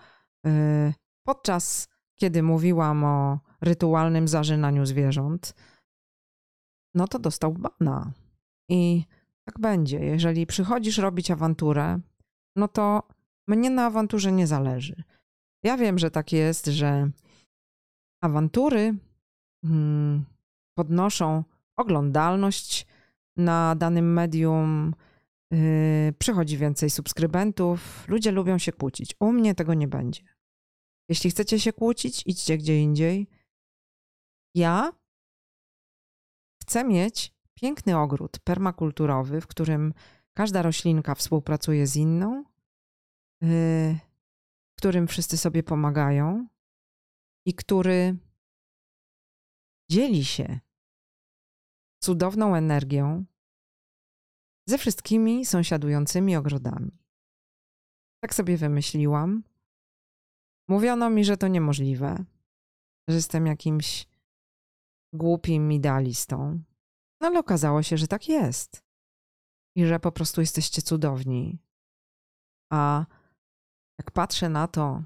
Yy, 0.45 0.95
podczas 1.27 1.89
kiedy 2.19 2.43
mówiłam 2.43 3.05
o 3.05 3.39
rytualnym 3.61 4.29
zażynaniu 4.29 4.87
zwierząt, 4.87 5.55
no 6.95 7.09
to 7.09 7.19
dostał 7.19 7.53
bana. 7.53 8.13
I 8.69 9.05
tak 9.45 9.61
będzie. 9.61 9.99
Jeżeli 9.99 10.47
przychodzisz 10.47 10.99
robić 10.99 11.31
awanturę, 11.31 12.01
no 12.57 12.69
to 12.69 13.03
mnie 13.49 13.71
na 13.71 13.87
awanturze 13.87 14.33
nie 14.33 14.47
zależy. 14.47 15.03
Ja 15.63 15.77
wiem, 15.77 15.99
że 15.99 16.11
tak 16.11 16.33
jest, 16.33 16.67
że 16.67 17.11
awantury 18.23 18.95
hmm, 19.65 20.25
podnoszą 20.79 21.45
oglądalność 21.77 22.87
na 23.37 23.75
danym 23.75 24.13
medium, 24.13 24.95
yy, 25.51 26.13
przychodzi 26.19 26.59
więcej 26.59 26.91
subskrybentów, 26.91 28.09
ludzie 28.09 28.31
lubią 28.31 28.59
się 28.59 28.73
kłócić. 28.73 29.15
U 29.21 29.33
mnie 29.33 29.55
tego 29.55 29.75
nie 29.75 29.89
będzie. 29.89 30.23
Jeśli 31.09 31.31
chcecie 31.31 31.61
się 31.61 31.73
kłócić, 31.73 32.23
idźcie 32.27 32.59
gdzie 32.59 32.81
indziej. 32.81 33.27
Ja 34.55 34.93
chcę 36.69 36.85
mieć 36.85 37.35
piękny 37.55 37.99
ogród 37.99 38.39
permakulturowy, 38.39 39.41
w 39.41 39.47
którym 39.47 39.95
każda 40.35 40.63
roślinka 40.63 41.15
współpracuje 41.15 41.87
z 41.87 41.97
inną, 41.97 42.45
yy, 43.41 43.99
w 44.73 44.77
którym 44.77 45.07
wszyscy 45.07 45.39
sobie 45.39 45.63
pomagają 45.63 46.49
i 47.47 47.55
który 47.55 48.17
dzieli 49.91 50.25
się 50.25 50.61
cudowną 52.03 52.55
energią 52.55 53.25
ze 54.67 54.79
wszystkimi 54.79 55.47
sąsiadującymi 55.47 56.37
ogrodami. 56.37 56.99
Tak 58.23 58.35
sobie 58.35 58.57
wymyśliłam. 58.57 59.43
Mówiono 60.69 61.11
mi, 61.11 61.25
że 61.25 61.37
to 61.37 61.49
niemożliwe, 61.49 62.25
że 63.09 63.15
jestem 63.15 63.47
jakimś 63.47 64.07
głupim 65.13 65.73
idealistą. 65.73 66.63
No 67.21 67.27
ale 67.27 67.39
okazało 67.39 67.83
się, 67.83 67.97
że 67.97 68.09
tak 68.09 68.29
jest. 68.29 68.83
I 69.77 69.87
że 69.87 70.01
po 70.01 70.13
prostu 70.13 70.41
jesteście 70.41 70.83
cudowni. 70.83 71.59
A 72.73 73.07
jak 73.99 74.11
patrzę 74.11 74.49
na 74.49 74.69
to, 74.69 75.03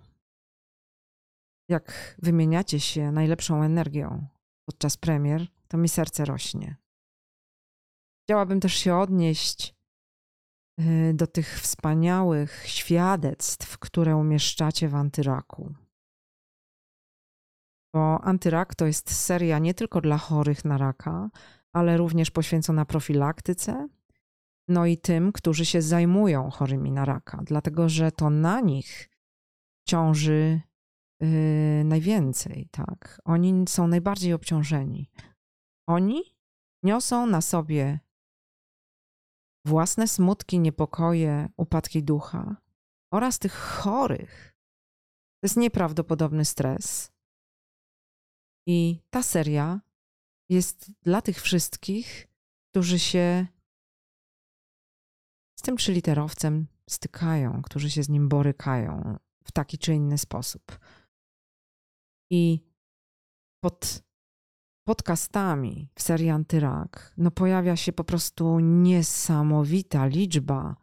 jak 1.68 2.16
wymieniacie 2.22 2.80
się 2.80 3.12
najlepszą 3.12 3.62
energią 3.62 4.26
podczas 4.68 4.96
premier, 4.96 5.46
to 5.68 5.78
mi 5.78 5.88
serce 5.88 6.24
rośnie. 6.24 6.76
Chciałabym 8.24 8.60
też 8.60 8.74
się 8.74 8.96
odnieść 8.96 9.74
y, 10.80 11.14
do 11.14 11.26
tych 11.26 11.60
wspaniałych 11.60 12.68
świadectw, 12.68 13.78
które 13.78 14.16
umieszczacie 14.16 14.88
w 14.88 14.94
antyraku. 14.94 15.74
Bo 17.94 18.20
antyrak 18.20 18.74
to 18.74 18.86
jest 18.86 19.10
seria 19.10 19.58
nie 19.58 19.74
tylko 19.74 20.00
dla 20.00 20.18
chorych 20.18 20.64
na 20.64 20.78
raka, 20.78 21.30
ale 21.72 21.96
również 21.96 22.30
poświęcona 22.30 22.84
profilaktyce, 22.84 23.88
no 24.68 24.86
i 24.86 24.98
tym, 24.98 25.32
którzy 25.32 25.64
się 25.64 25.82
zajmują 25.82 26.50
chorymi 26.50 26.92
na 26.92 27.04
raka, 27.04 27.42
dlatego 27.44 27.88
że 27.88 28.12
to 28.12 28.30
na 28.30 28.60
nich 28.60 29.08
ciąży 29.88 30.60
yy, 31.20 31.84
najwięcej, 31.84 32.68
tak. 32.70 33.20
Oni 33.24 33.64
są 33.68 33.86
najbardziej 33.86 34.32
obciążeni. 34.32 35.10
Oni 35.86 36.22
niosą 36.82 37.26
na 37.26 37.40
sobie 37.40 38.00
własne 39.66 40.08
smutki, 40.08 40.58
niepokoje, 40.58 41.48
upadki 41.56 42.02
ducha 42.02 42.56
oraz 43.12 43.38
tych 43.38 43.54
chorych. 43.54 44.54
To 45.40 45.46
jest 45.46 45.56
nieprawdopodobny 45.56 46.44
stres. 46.44 47.11
I 48.66 49.00
ta 49.10 49.22
seria 49.22 49.80
jest 50.48 50.92
dla 51.02 51.22
tych 51.22 51.42
wszystkich, 51.42 52.28
którzy 52.70 52.98
się 52.98 53.46
z 55.58 55.62
tym 55.62 55.76
trzyliterowcem 55.76 56.66
stykają, 56.90 57.62
którzy 57.62 57.90
się 57.90 58.02
z 58.02 58.08
nim 58.08 58.28
borykają 58.28 59.18
w 59.44 59.52
taki 59.52 59.78
czy 59.78 59.94
inny 59.94 60.18
sposób. 60.18 60.78
I 62.30 62.60
pod 63.64 64.02
podcastami 64.86 65.88
w 65.94 66.02
serii 66.02 66.30
Antyrak 66.30 67.14
no 67.16 67.30
pojawia 67.30 67.76
się 67.76 67.92
po 67.92 68.04
prostu 68.04 68.60
niesamowita 68.60 70.06
liczba 70.06 70.76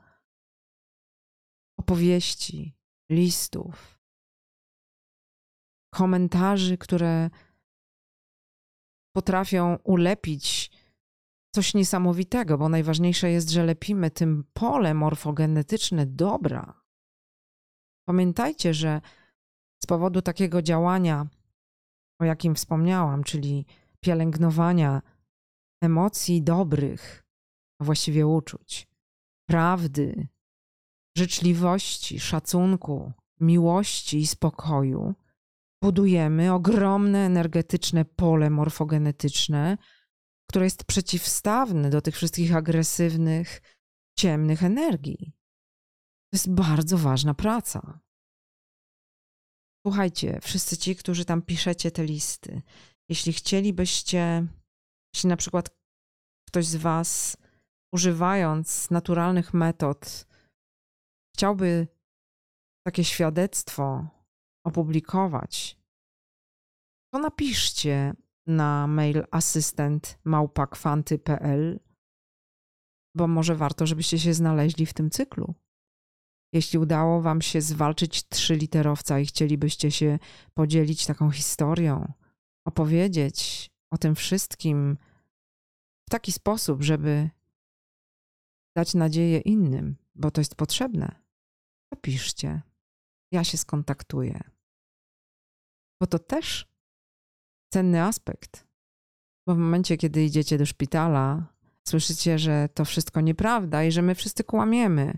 opowieści, 1.80 2.78
listów, 3.12 4.00
komentarzy, 5.94 6.78
które 6.78 7.30
potrafią 9.16 9.78
ulepić 9.84 10.72
coś 11.56 11.74
niesamowitego, 11.74 12.58
bo 12.58 12.70
najważniejsze 12.70 13.32
jest, 13.32 13.50
że 13.50 13.66
lepimy 13.66 14.12
tym 14.12 14.44
pole 14.54 14.94
morfogenetyczne 14.94 16.06
dobra. 16.06 16.82
Pamiętajcie, 18.08 18.74
że 18.74 19.02
z 19.84 19.86
powodu 19.86 20.22
takiego 20.22 20.62
działania, 20.62 21.28
o 22.22 22.26
jakim 22.26 22.56
wspomniałam, 22.56 23.24
czyli 23.24 23.66
pielęgnowania 24.00 25.02
emocji 25.82 26.42
dobrych, 26.42 27.24
a 27.82 27.84
właściwie 27.84 28.28
uczuć, 28.28 28.88
prawdy, 29.50 30.28
życzliwości, 31.18 32.20
szacunku, 32.20 33.12
miłości 33.40 34.18
i 34.18 34.28
spokoju, 34.28 35.16
budujemy 35.84 36.54
ogromne 36.54 37.26
energetyczne 37.26 38.06
pole 38.06 38.50
morfogenetyczne, 38.50 39.78
które 40.50 40.66
jest 40.66 40.84
przeciwstawne 40.84 41.90
do 41.90 42.02
tych 42.02 42.16
wszystkich 42.16 42.56
agresywnych, 42.56 43.62
ciemnych 44.20 44.64
energii. 44.64 45.34
To 46.32 46.36
jest 46.36 46.52
bardzo 46.52 46.98
ważna 46.98 47.34
praca. 47.34 48.00
Słuchajcie, 49.88 50.40
wszyscy 50.42 50.78
ci, 50.78 50.96
którzy 50.96 51.26
tam 51.26 51.42
piszecie 51.42 51.92
te 51.92 52.06
listy, 52.06 52.62
jeśli 53.10 53.34
chcielibyście, 53.34 54.48
jeśli 55.14 55.30
na 55.30 55.38
przykład 55.38 55.70
ktoś 56.48 56.66
z 56.66 56.76
Was, 56.76 57.38
używając 57.94 58.90
naturalnych 58.90 59.54
metod, 59.54 60.28
chciałby 61.36 61.88
takie 62.88 63.04
świadectwo 63.04 64.08
opublikować, 64.70 65.78
to 67.14 67.20
napiszcie 67.20 68.14
na 68.48 68.88
mail 68.88 69.24
asystent 69.32 70.20
małpakwanty.pl, 70.24 71.80
bo 73.16 73.28
może 73.28 73.56
warto, 73.56 73.88
żebyście 73.88 74.20
się 74.20 74.34
znaleźli 74.34 74.86
w 74.86 74.94
tym 74.94 75.10
cyklu. 75.10 75.54
Jeśli 76.54 76.80
udało 76.80 77.22
Wam 77.22 77.42
się 77.42 77.62
zwalczyć 77.62 78.28
trzy 78.28 78.56
literowca 78.56 79.20
i 79.20 79.26
chcielibyście 79.26 79.92
się 79.92 80.20
podzielić 80.54 81.06
taką 81.06 81.32
historią, 81.32 82.14
opowiedzieć 82.68 83.70
o 83.92 83.98
tym 83.98 84.16
wszystkim 84.16 84.98
w 86.08 86.12
taki 86.12 86.32
sposób, 86.32 86.84
żeby 86.84 87.30
dać 88.76 88.94
nadzieję 88.94 89.40
innym, 89.40 89.96
bo 90.16 90.32
to 90.32 90.42
jest 90.42 90.56
potrzebne, 90.56 91.16
to 91.94 92.00
piszcie. 92.02 92.62
Ja 93.32 93.44
się 93.44 93.58
skontaktuję. 93.58 94.59
Bo 96.02 96.08
to 96.08 96.20
też 96.20 96.68
cenny 97.74 98.04
aspekt. 98.04 98.68
Bo 99.48 99.56
w 99.56 99.58
momencie, 99.58 99.98
kiedy 99.98 100.24
idziecie 100.24 100.58
do 100.58 100.66
szpitala, 100.66 101.54
słyszycie, 101.88 102.40
że 102.40 102.70
to 102.74 102.86
wszystko 102.86 103.22
nieprawda 103.22 103.84
i 103.84 103.92
że 103.92 104.02
my 104.02 104.16
wszyscy 104.16 104.44
kłamiemy, 104.44 105.18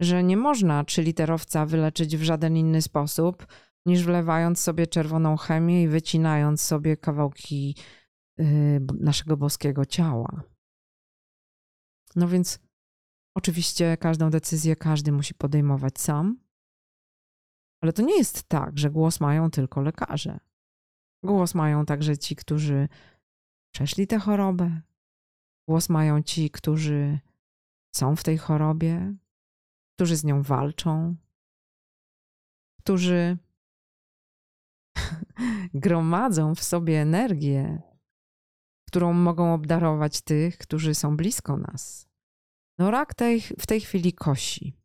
że 0.00 0.22
nie 0.22 0.36
można 0.36 0.84
trzyliterowca 0.84 1.66
wyleczyć 1.66 2.16
w 2.16 2.22
żaden 2.22 2.56
inny 2.56 2.82
sposób, 2.82 3.46
niż 3.86 4.04
wlewając 4.04 4.60
sobie 4.60 4.86
czerwoną 4.86 5.36
chemię 5.36 5.82
i 5.82 5.88
wycinając 5.88 6.62
sobie 6.62 6.96
kawałki 6.96 7.76
y, 8.40 8.80
naszego 9.00 9.36
boskiego 9.36 9.86
ciała. 9.86 10.42
No 12.16 12.28
więc 12.28 12.58
oczywiście 13.36 13.96
każdą 13.96 14.30
decyzję 14.30 14.76
każdy 14.76 15.12
musi 15.12 15.34
podejmować 15.34 16.00
sam, 16.00 16.38
Ale 17.80 17.92
to 17.92 18.02
nie 18.02 18.18
jest 18.18 18.48
tak, 18.48 18.78
że 18.78 18.90
głos 18.90 19.20
mają 19.20 19.50
tylko 19.50 19.80
lekarze. 19.80 20.40
Głos 21.24 21.54
mają 21.54 21.86
także 21.86 22.18
ci, 22.18 22.36
którzy 22.36 22.88
przeszli 23.74 24.06
tę 24.06 24.18
chorobę. 24.18 24.80
Głos 25.68 25.88
mają 25.88 26.22
ci, 26.22 26.50
którzy 26.50 27.18
są 27.94 28.16
w 28.16 28.22
tej 28.22 28.38
chorobie, 28.38 29.14
którzy 29.96 30.16
z 30.16 30.24
nią 30.24 30.42
walczą, 30.42 31.16
którzy 32.78 33.38
gromadzą 35.74 36.54
w 36.54 36.62
sobie 36.62 37.00
energię, 37.00 37.82
którą 38.88 39.12
mogą 39.12 39.54
obdarować 39.54 40.20
tych, 40.20 40.58
którzy 40.58 40.94
są 40.94 41.16
blisko 41.16 41.56
nas. 41.56 42.08
No 42.78 42.90
rak 42.90 43.14
tej, 43.14 43.40
w 43.40 43.66
tej 43.66 43.80
chwili 43.80 44.12
kosi. 44.12 44.79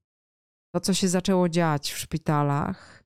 To, 0.75 0.79
co 0.79 0.93
się 0.93 1.07
zaczęło 1.07 1.49
dziać 1.49 1.91
w 1.91 1.97
szpitalach, 1.97 3.03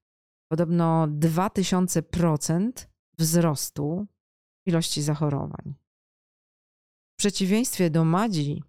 podobno 0.52 1.08
2000% 1.08 2.72
wzrostu 3.18 4.08
ilości 4.66 5.02
zachorowań. 5.02 5.76
W 7.14 7.20
przeciwieństwie 7.20 7.90
do 7.90 8.06
Madzi, 8.06 8.64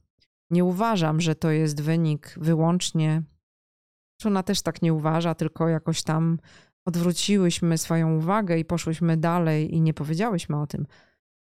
nie 0.51 0.65
uważam, 0.65 1.21
że 1.21 1.35
to 1.35 1.51
jest 1.51 1.83
wynik 1.83 2.35
wyłącznie, 2.37 3.23
ona 4.25 4.43
też 4.43 4.63
tak 4.63 4.83
nie 4.83 4.95
uważa, 4.95 5.35
tylko 5.35 5.69
jakoś 5.69 6.03
tam 6.03 6.39
odwróciłyśmy 6.85 7.79
swoją 7.79 8.17
uwagę 8.17 8.59
i 8.59 8.65
poszłyśmy 8.65 9.17
dalej 9.17 9.75
i 9.75 9.81
nie 9.81 9.95
powiedziałyśmy 9.95 10.61
o 10.61 10.67
tym. 10.67 10.87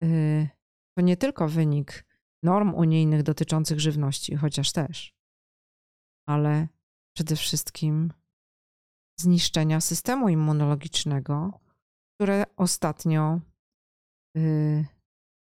Y, 0.04 0.50
to 0.98 1.02
nie 1.02 1.18
tylko 1.18 1.48
wynik 1.48 2.06
norm 2.44 2.74
unijnych 2.74 3.24
dotyczących 3.24 3.80
żywności, 3.80 4.36
chociaż 4.36 4.72
też, 4.72 5.16
ale 6.28 6.75
przede 7.16 7.36
wszystkim 7.36 8.14
zniszczenia 9.20 9.82
systemu 9.82 10.30
immunologicznego, 10.30 11.60
które 12.16 12.44
ostatnio 12.58 13.40
y, 14.38 14.86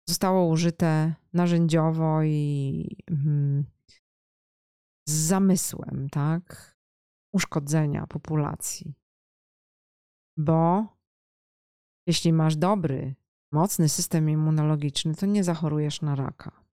zostało 0.09 0.47
użyte 0.47 1.15
narzędziowo 1.33 2.23
i 2.23 2.97
mm, 3.11 3.65
z 5.07 5.13
zamysłem, 5.13 6.09
tak? 6.09 6.77
Uszkodzenia 7.33 8.07
populacji. 8.07 8.93
Bo 10.37 10.87
jeśli 12.07 12.33
masz 12.33 12.55
dobry, 12.55 13.15
mocny 13.51 13.89
system 13.89 14.29
immunologiczny, 14.29 15.15
to 15.15 15.25
nie 15.25 15.43
zachorujesz 15.43 16.01
na 16.01 16.15
raka. 16.15 16.63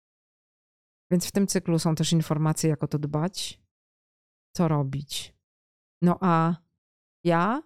Więc 1.11 1.27
w 1.27 1.33
tym 1.33 1.47
cyklu 1.47 1.79
są 1.79 1.95
też 1.95 2.13
informacje, 2.13 2.71
jak 2.71 2.85
o 2.85 2.89
to 2.89 2.99
dbać, 2.99 3.61
co 4.57 4.69
robić. 4.69 5.35
No 6.03 6.19
a 6.21 6.57
ja 7.25 7.63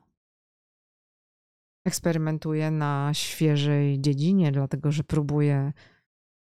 eksperymentuję 1.87 2.71
na 2.71 3.11
świeżej 3.15 4.01
dziedzinie, 4.01 4.53
dlatego 4.53 4.93
że 4.93 5.05
próbuję 5.05 5.73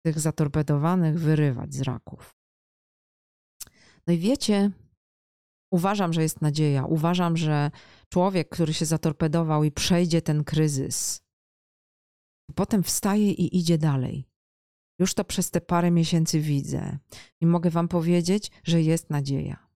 tych 0.05 0.19
zatorpedowanych 0.19 1.19
wyrywać 1.19 1.73
z 1.73 1.81
raków. 1.81 2.35
No 4.07 4.13
i 4.13 4.17
wiecie, 4.17 4.71
uważam, 5.73 6.13
że 6.13 6.21
jest 6.21 6.41
nadzieja. 6.41 6.85
Uważam, 6.85 7.37
że 7.37 7.71
człowiek, 8.09 8.49
który 8.49 8.73
się 8.73 8.85
zatorpedował 8.85 9.63
i 9.63 9.71
przejdzie 9.71 10.21
ten 10.21 10.43
kryzys, 10.43 11.21
potem 12.55 12.83
wstaje 12.83 13.31
i 13.31 13.57
idzie 13.57 13.77
dalej. 13.77 14.27
Już 14.99 15.13
to 15.13 15.23
przez 15.25 15.51
te 15.51 15.61
parę 15.61 15.91
miesięcy 15.91 16.39
widzę 16.39 16.97
i 17.41 17.45
mogę 17.45 17.69
Wam 17.69 17.87
powiedzieć, 17.87 18.51
że 18.63 18.81
jest 18.81 19.09
nadzieja. 19.09 19.66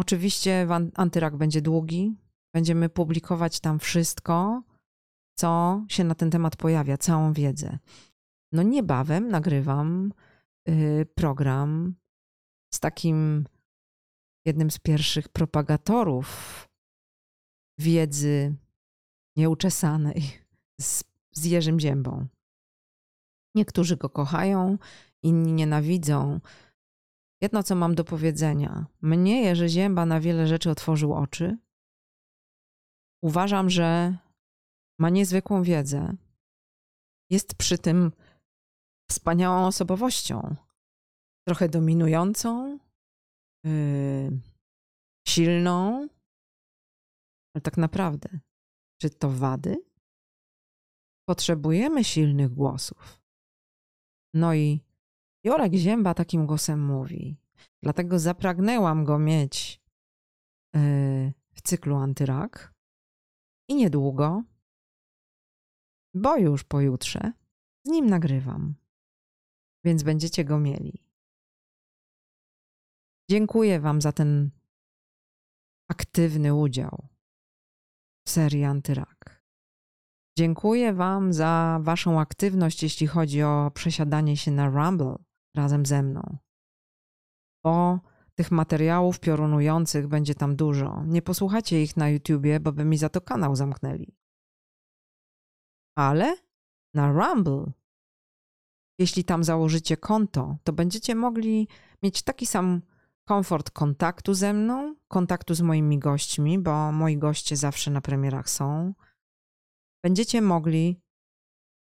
Oczywiście 0.00 0.66
antyrak 0.94 1.36
będzie 1.36 1.62
długi, 1.62 2.16
będziemy 2.54 2.88
publikować 2.88 3.60
tam 3.60 3.78
wszystko, 3.78 4.62
co 5.38 5.82
się 5.88 6.04
na 6.04 6.14
ten 6.14 6.30
temat 6.30 6.56
pojawia, 6.56 6.98
całą 6.98 7.32
wiedzę. 7.32 7.78
No 8.52 8.62
niebawem 8.62 9.28
nagrywam 9.28 10.12
y, 10.68 11.06
program 11.14 11.94
z 12.74 12.80
takim 12.80 13.46
jednym 14.46 14.70
z 14.70 14.78
pierwszych 14.78 15.28
propagatorów 15.28 16.28
wiedzy 17.78 18.54
nieuczesanej 19.36 20.22
z, 20.80 21.04
z 21.32 21.44
Jerzym 21.44 21.80
Ziębą. 21.80 22.26
Niektórzy 23.54 23.96
go 23.96 24.10
kochają, 24.10 24.78
inni 25.22 25.52
nienawidzą. 25.52 26.40
Jedno, 27.42 27.62
co 27.62 27.74
mam 27.74 27.94
do 27.94 28.04
powiedzenia. 28.04 28.86
Mnie 29.02 29.42
Jerzy 29.42 29.68
Zięba 29.68 30.06
na 30.06 30.20
wiele 30.20 30.46
rzeczy 30.46 30.70
otworzył 30.70 31.14
oczy. 31.14 31.58
Uważam, 33.22 33.70
że 33.70 34.16
ma 34.98 35.10
niezwykłą 35.10 35.62
wiedzę. 35.62 36.16
Jest 37.30 37.54
przy 37.54 37.78
tym 37.78 38.12
wspaniałą 39.10 39.66
osobowością. 39.66 40.56
Trochę 41.48 41.68
dominującą, 41.68 42.78
yy, 43.64 44.40
silną, 45.28 46.08
ale 47.54 47.62
tak 47.62 47.76
naprawdę, 47.76 48.40
czy 49.02 49.10
to 49.10 49.30
wady? 49.30 49.84
Potrzebujemy 51.28 52.04
silnych 52.04 52.48
głosów. 52.54 53.20
No 54.34 54.54
i 54.54 54.80
Jolek 55.44 55.74
Zięba 55.74 56.14
takim 56.14 56.46
głosem 56.46 56.84
mówi. 56.84 57.36
Dlatego 57.82 58.18
zapragnęłam 58.18 59.04
go 59.04 59.18
mieć 59.18 59.80
yy, 60.74 61.32
w 61.52 61.62
cyklu 61.62 61.96
antyrak. 61.96 62.74
I 63.68 63.74
niedługo, 63.74 64.42
bo 66.14 66.36
już 66.36 66.64
pojutrze, 66.64 67.32
z 67.86 67.90
nim 67.90 68.06
nagrywam. 68.06 68.74
Więc 69.84 70.02
będziecie 70.02 70.44
go 70.44 70.58
mieli. 70.58 71.10
Dziękuję 73.30 73.80
Wam 73.80 74.00
za 74.00 74.12
ten 74.12 74.50
aktywny 75.88 76.54
udział 76.54 77.08
w 78.26 78.30
serii 78.30 78.64
Antyrak. 78.64 79.42
Dziękuję 80.38 80.92
Wam 80.92 81.32
za 81.32 81.78
Waszą 81.82 82.20
aktywność, 82.20 82.82
jeśli 82.82 83.06
chodzi 83.06 83.42
o 83.42 83.70
przesiadanie 83.74 84.36
się 84.36 84.50
na 84.50 84.68
Rumble 84.68 85.16
razem 85.56 85.86
ze 85.86 86.02
mną. 86.02 86.38
Bo 87.64 88.00
tych 88.34 88.50
materiałów 88.50 89.20
piorunujących 89.20 90.08
będzie 90.08 90.34
tam 90.34 90.56
dużo. 90.56 91.04
Nie 91.06 91.22
posłuchacie 91.22 91.82
ich 91.82 91.96
na 91.96 92.08
YouTubie, 92.08 92.60
bo 92.60 92.72
by 92.72 92.84
mi 92.84 92.98
za 92.98 93.08
to 93.08 93.20
kanał 93.20 93.56
zamknęli. 93.56 94.16
Ale 95.98 96.36
na 96.94 97.12
Rumble, 97.12 97.72
jeśli 98.98 99.24
tam 99.24 99.44
założycie 99.44 99.96
konto, 99.96 100.56
to 100.64 100.72
będziecie 100.72 101.14
mogli 101.14 101.68
mieć 102.02 102.22
taki 102.22 102.46
sam 102.46 102.82
komfort 103.24 103.70
kontaktu 103.70 104.34
ze 104.34 104.52
mną, 104.52 104.94
kontaktu 105.08 105.54
z 105.54 105.60
moimi 105.60 105.98
gośćmi, 105.98 106.58
bo 106.58 106.92
moi 106.92 107.18
goście 107.18 107.56
zawsze 107.56 107.90
na 107.90 108.00
premierach 108.00 108.50
są 108.50 108.94
będziecie 110.02 110.42
mogli 110.42 111.00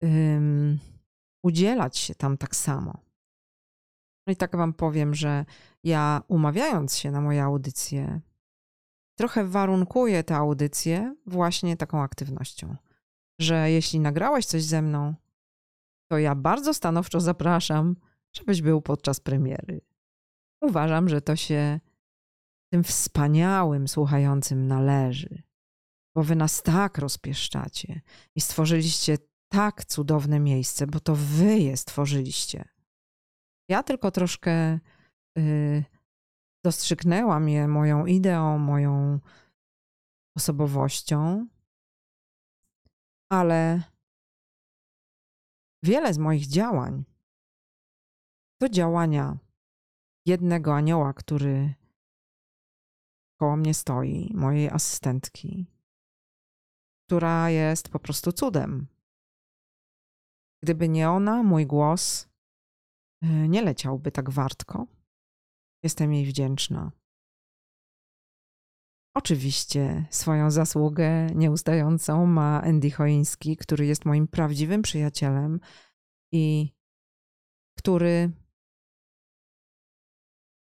um, 0.03 0.79
udzielać 1.43 1.99
się 1.99 2.15
tam 2.15 2.39
tak 2.39 2.57
samo. 2.57 3.08
No 4.29 4.33
i 4.33 4.37
tak 4.37 4.57
Wam 4.57 4.73
powiem, 4.73 5.15
że 5.15 5.45
ja 5.85 6.23
umawiając 6.29 6.97
się 6.97 7.11
na 7.11 7.21
moje 7.21 7.45
audycje, 7.45 8.21
trochę 9.19 9.45
warunkuję 9.45 10.25
tę 10.25 10.37
audycję 10.37 11.15
właśnie 11.27 11.77
taką 11.77 12.03
aktywnością, 12.03 12.77
że 13.41 13.71
jeśli 13.71 14.01
nagrałeś 14.01 14.47
coś 14.47 14.65
ze 14.65 14.83
mną, 14.83 15.15
to 16.11 16.19
ja 16.19 16.35
bardzo 16.35 16.75
stanowczo 16.75 17.21
zapraszam, 17.21 17.97
żebyś 18.33 18.63
był 18.63 18.83
podczas 18.83 19.21
premiery. 19.21 19.81
Uważam, 20.63 21.09
że 21.09 21.21
to 21.21 21.37
się 21.37 21.81
tym 22.73 22.85
wspaniałym 22.85 23.89
słuchającym 23.89 24.67
należy 24.67 25.43
bo 26.19 26.23
wy 26.23 26.37
nas 26.37 26.63
tak 26.63 26.99
rozpieszczacie 26.99 28.01
i 28.35 28.41
stworzyliście 28.41 29.19
tak 29.49 29.85
cudowne 29.85 30.41
miejsce, 30.41 30.87
bo 30.87 31.01
to 31.01 31.15
wy 31.15 31.59
je 31.59 31.77
stworzyliście. 31.77 32.65
Ja 33.69 33.83
tylko 33.83 34.11
troszkę 34.11 34.79
y, 35.39 35.85
dostrzygnęłam 36.65 37.49
je 37.49 37.69
moją 37.69 38.07
ideą, 38.07 38.59
moją 38.59 39.21
osobowością, 40.37 41.47
ale 43.33 43.83
wiele 45.83 46.15
z 46.15 46.19
moich 46.19 46.47
działań 46.47 47.05
to 48.61 48.69
działania 48.69 49.39
jednego 50.27 50.75
anioła, 50.75 51.13
który 51.13 51.75
koło 53.41 53.57
mnie 53.57 53.75
stoi, 53.75 54.33
mojej 54.35 54.71
asystentki, 54.71 55.67
która 57.07 57.51
jest 57.51 57.89
po 57.89 57.99
prostu 57.99 58.33
cudem. 58.33 58.87
Gdyby 60.63 60.89
nie 60.89 61.11
ona, 61.11 61.43
mój 61.43 61.67
głos 61.67 62.29
nie 63.23 63.63
leciałby 63.63 64.13
tak 64.13 64.31
wartko. 64.31 64.87
Jestem 65.83 66.13
jej 66.13 66.27
wdzięczna. 66.27 66.93
Oczywiście 69.15 70.07
swoją 70.11 70.51
zasługę 70.51 71.27
nieustającą 71.27 72.27
ma 72.27 72.63
Andy 72.63 72.91
Choiński, 72.91 73.57
który 73.57 73.87
jest 73.87 74.05
moim 74.05 74.29
prawdziwym 74.29 74.83
przyjacielem 74.83 75.61
i 76.33 76.73
który 77.79 78.31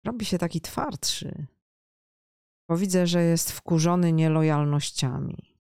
robi 0.07 0.25
się 0.25 0.39
taki 0.39 0.61
twardszy, 0.61 1.47
bo 2.69 2.77
widzę, 2.77 3.07
że 3.07 3.23
jest 3.23 3.53
wkurzony 3.53 4.13
nielojalnościami. 4.13 5.59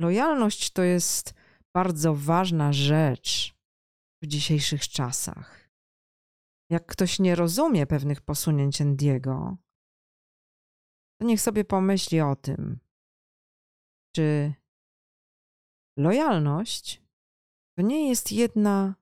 Lojalność 0.00 0.70
to 0.70 0.82
jest 0.82 1.34
bardzo 1.74 2.14
ważna 2.14 2.72
rzecz 2.72 3.54
w 4.22 4.26
dzisiejszych 4.26 4.88
czasach. 4.88 5.59
Jak 6.70 6.86
ktoś 6.86 7.18
nie 7.18 7.34
rozumie 7.34 7.86
pewnych 7.86 8.20
posunięć 8.20 8.80
Endiego, 8.80 9.56
to 11.20 11.26
niech 11.26 11.40
sobie 11.40 11.64
pomyśli 11.64 12.20
o 12.20 12.36
tym, 12.36 12.80
czy 14.16 14.54
lojalność 15.98 17.02
to 17.78 17.82
nie 17.82 18.08
jest 18.08 18.32
jedna 18.32 18.94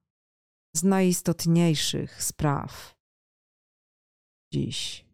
z 0.76 0.84
najistotniejszych 0.84 2.22
spraw 2.22 2.94
dziś. 4.52 5.06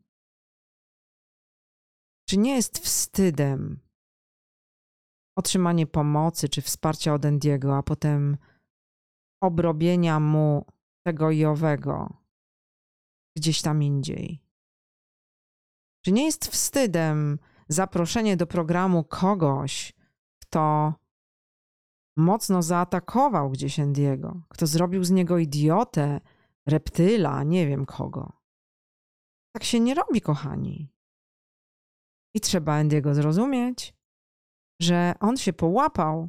Czy 2.28 2.36
nie 2.36 2.56
jest 2.56 2.78
wstydem 2.78 3.80
otrzymanie 5.38 5.86
pomocy 5.86 6.48
czy 6.48 6.62
wsparcia 6.62 7.14
od 7.14 7.24
Endiego, 7.24 7.76
a 7.76 7.82
potem 7.82 8.36
obrobienia 9.42 10.20
mu 10.20 10.64
tego 11.06 11.30
i 11.30 11.44
owego 11.44 12.23
gdzieś 13.36 13.62
tam 13.62 13.82
indziej? 13.82 14.40
Czy 16.04 16.12
nie 16.12 16.24
jest 16.24 16.46
wstydem 16.46 17.38
zaproszenie 17.68 18.36
do 18.36 18.46
programu 18.46 19.04
kogoś, 19.04 19.92
kto 20.42 20.94
mocno 22.16 22.62
zaatakował 22.62 23.50
gdzieś 23.50 23.78
Endiego, 23.78 24.42
kto 24.48 24.66
zrobił 24.66 25.04
z 25.04 25.10
niego 25.10 25.38
idiotę, 25.38 26.20
reptyla, 26.66 27.42
nie 27.42 27.66
wiem 27.66 27.86
kogo? 27.86 28.32
Tak 29.54 29.64
się 29.64 29.80
nie 29.80 29.94
robi, 29.94 30.20
kochani. 30.20 30.92
I 32.34 32.40
trzeba 32.40 32.78
Endiego 32.78 33.14
zrozumieć, 33.14 33.94
że 34.80 35.14
on 35.20 35.36
się 35.36 35.52
połapał, 35.52 36.28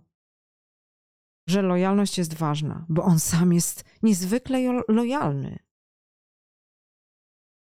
że 1.49 1.61
lojalność 1.61 2.17
jest 2.17 2.33
ważna, 2.33 2.85
bo 2.89 3.03
on 3.03 3.19
sam 3.19 3.53
jest 3.53 3.83
niezwykle 4.03 4.83
lojalny. 4.87 5.59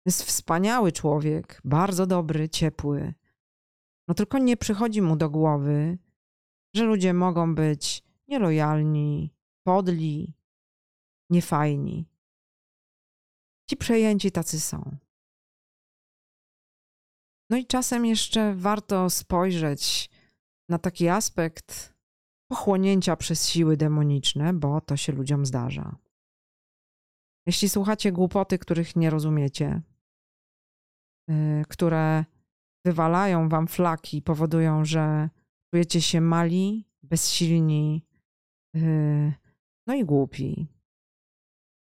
Jest 0.06 0.22
wspaniały 0.22 0.92
człowiek, 0.92 1.60
bardzo 1.64 2.06
dobry, 2.06 2.48
ciepły. 2.48 3.14
No 4.08 4.14
tylko 4.14 4.38
nie 4.38 4.56
przychodzi 4.56 5.02
mu 5.02 5.16
do 5.16 5.30
głowy, 5.30 5.98
że 6.74 6.84
ludzie 6.84 7.14
mogą 7.14 7.54
być 7.54 8.02
nielojalni, 8.28 9.34
podli, 9.66 10.34
niefajni. 11.30 12.08
Ci 13.70 13.76
przejęci 13.76 14.32
tacy 14.32 14.60
są. 14.60 14.96
No 17.50 17.56
i 17.56 17.66
czasem 17.66 18.06
jeszcze 18.06 18.54
warto 18.54 19.10
spojrzeć 19.10 20.10
na 20.68 20.78
taki 20.78 21.08
aspekt 21.08 21.94
pochłonięcia 22.50 23.16
przez 23.16 23.48
siły 23.48 23.76
demoniczne, 23.76 24.52
bo 24.52 24.80
to 24.80 24.96
się 24.96 25.12
ludziom 25.12 25.46
zdarza. 25.46 25.96
Jeśli 27.46 27.68
słuchacie 27.68 28.12
głupoty, 28.12 28.58
których 28.58 28.96
nie 28.96 29.10
rozumiecie, 29.10 29.82
które 31.68 32.24
wywalają 32.86 33.48
wam 33.48 33.66
flaki, 33.66 34.22
powodują, 34.22 34.84
że 34.84 35.28
czujecie 35.70 36.02
się 36.02 36.20
mali, 36.20 36.88
bezsilni, 37.02 38.06
y, 38.76 39.32
no 39.86 39.94
i 39.94 40.04
głupi. 40.04 40.66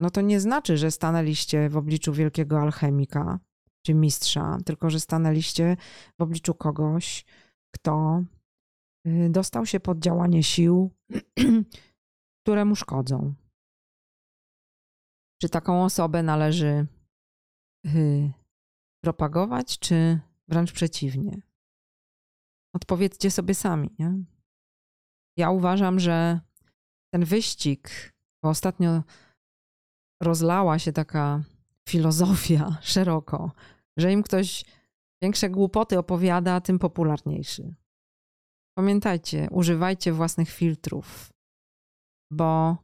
No 0.00 0.10
to 0.10 0.20
nie 0.20 0.40
znaczy, 0.40 0.76
że 0.76 0.90
stanęliście 0.90 1.68
w 1.68 1.76
obliczu 1.76 2.12
wielkiego 2.12 2.60
alchemika 2.60 3.38
czy 3.86 3.94
mistrza, 3.94 4.58
tylko 4.64 4.90
że 4.90 5.00
stanęliście 5.00 5.76
w 6.18 6.22
obliczu 6.22 6.54
kogoś, 6.54 7.24
kto 7.74 8.22
y, 9.06 9.30
dostał 9.30 9.66
się 9.66 9.80
pod 9.80 9.98
działanie 9.98 10.42
sił, 10.42 10.90
które 12.42 12.64
mu 12.64 12.76
szkodzą. 12.76 13.34
Czy 15.42 15.48
taką 15.48 15.84
osobę 15.84 16.22
należy 16.22 16.86
propagować, 19.04 19.78
czy 19.78 20.20
wręcz 20.48 20.72
przeciwnie? 20.72 21.42
Odpowiedzcie 22.74 23.30
sobie 23.30 23.54
sami. 23.54 23.90
Nie? 23.98 24.14
Ja 25.38 25.50
uważam, 25.50 26.00
że 26.00 26.40
ten 27.14 27.24
wyścig, 27.24 28.12
bo 28.42 28.48
ostatnio 28.48 29.02
rozlała 30.22 30.78
się 30.78 30.92
taka 30.92 31.42
filozofia 31.88 32.78
szeroko, 32.94 33.52
że 33.96 34.12
im 34.12 34.22
ktoś 34.22 34.64
większe 35.22 35.50
głupoty 35.50 35.98
opowiada, 35.98 36.60
tym 36.60 36.78
popularniejszy. 36.78 37.74
Pamiętajcie, 38.78 39.48
używajcie 39.50 40.12
własnych 40.12 40.50
filtrów, 40.50 41.32
bo 42.32 42.76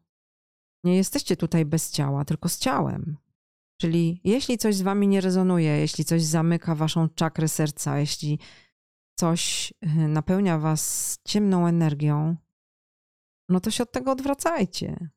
nie 0.85 0.97
jesteście 0.97 1.37
tutaj 1.37 1.65
bez 1.65 1.91
ciała, 1.91 2.25
tylko 2.25 2.49
z 2.49 2.59
ciałem. 2.59 3.17
Czyli 3.81 4.21
jeśli 4.25 4.59
coś 4.59 4.75
z 4.77 4.83
wami 4.83 5.09
nie 5.09 5.21
rezonuje, 5.21 5.71
jeśli 5.71 6.05
coś 6.05 6.23
zamyka 6.23 6.75
waszą 6.75 7.09
czakrę 7.09 7.49
serca, 7.49 7.99
jeśli 7.99 8.39
coś 9.19 9.73
y, 9.85 10.09
napełnia 10.09 10.59
was 10.59 11.19
ciemną 11.25 11.67
energią, 11.67 12.37
no 13.49 13.61
to 13.61 13.71
się 13.71 13.83
od 13.83 13.93
tego 13.93 14.13
odwracajcie. 14.13 15.11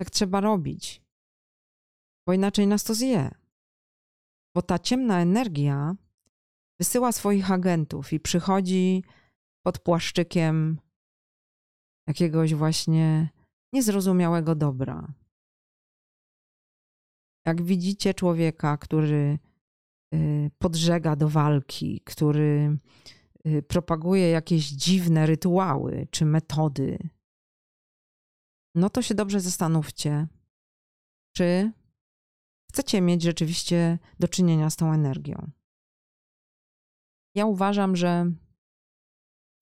Tak 0.00 0.10
trzeba 0.10 0.40
robić, 0.40 1.02
bo 2.26 2.32
inaczej 2.32 2.66
nas 2.66 2.84
to 2.84 2.94
zje. 2.94 3.30
Bo 4.54 4.62
ta 4.62 4.78
ciemna 4.78 5.20
energia 5.20 5.94
wysyła 6.78 7.12
swoich 7.12 7.50
agentów 7.50 8.12
i 8.12 8.20
przychodzi 8.20 9.04
pod 9.62 9.78
płaszczykiem 9.78 10.80
jakiegoś 12.06 12.54
właśnie 12.54 13.28
niezrozumiałego 13.72 14.54
dobra. 14.54 15.21
Jak 17.46 17.62
widzicie 17.62 18.14
człowieka, 18.14 18.76
który 18.76 19.38
y, 20.14 20.50
podżega 20.58 21.16
do 21.16 21.28
walki, 21.28 22.00
który 22.04 22.78
y, 23.46 23.62
propaguje 23.62 24.30
jakieś 24.30 24.68
dziwne 24.68 25.26
rytuały 25.26 26.06
czy 26.10 26.24
metody, 26.24 26.98
no 28.74 28.90
to 28.90 29.02
się 29.02 29.14
dobrze 29.14 29.40
zastanówcie, 29.40 30.26
czy 31.36 31.72
chcecie 32.70 33.00
mieć 33.00 33.22
rzeczywiście 33.22 33.98
do 34.20 34.28
czynienia 34.28 34.70
z 34.70 34.76
tą 34.76 34.92
energią. 34.92 35.50
Ja 37.34 37.46
uważam, 37.46 37.96
że 37.96 38.32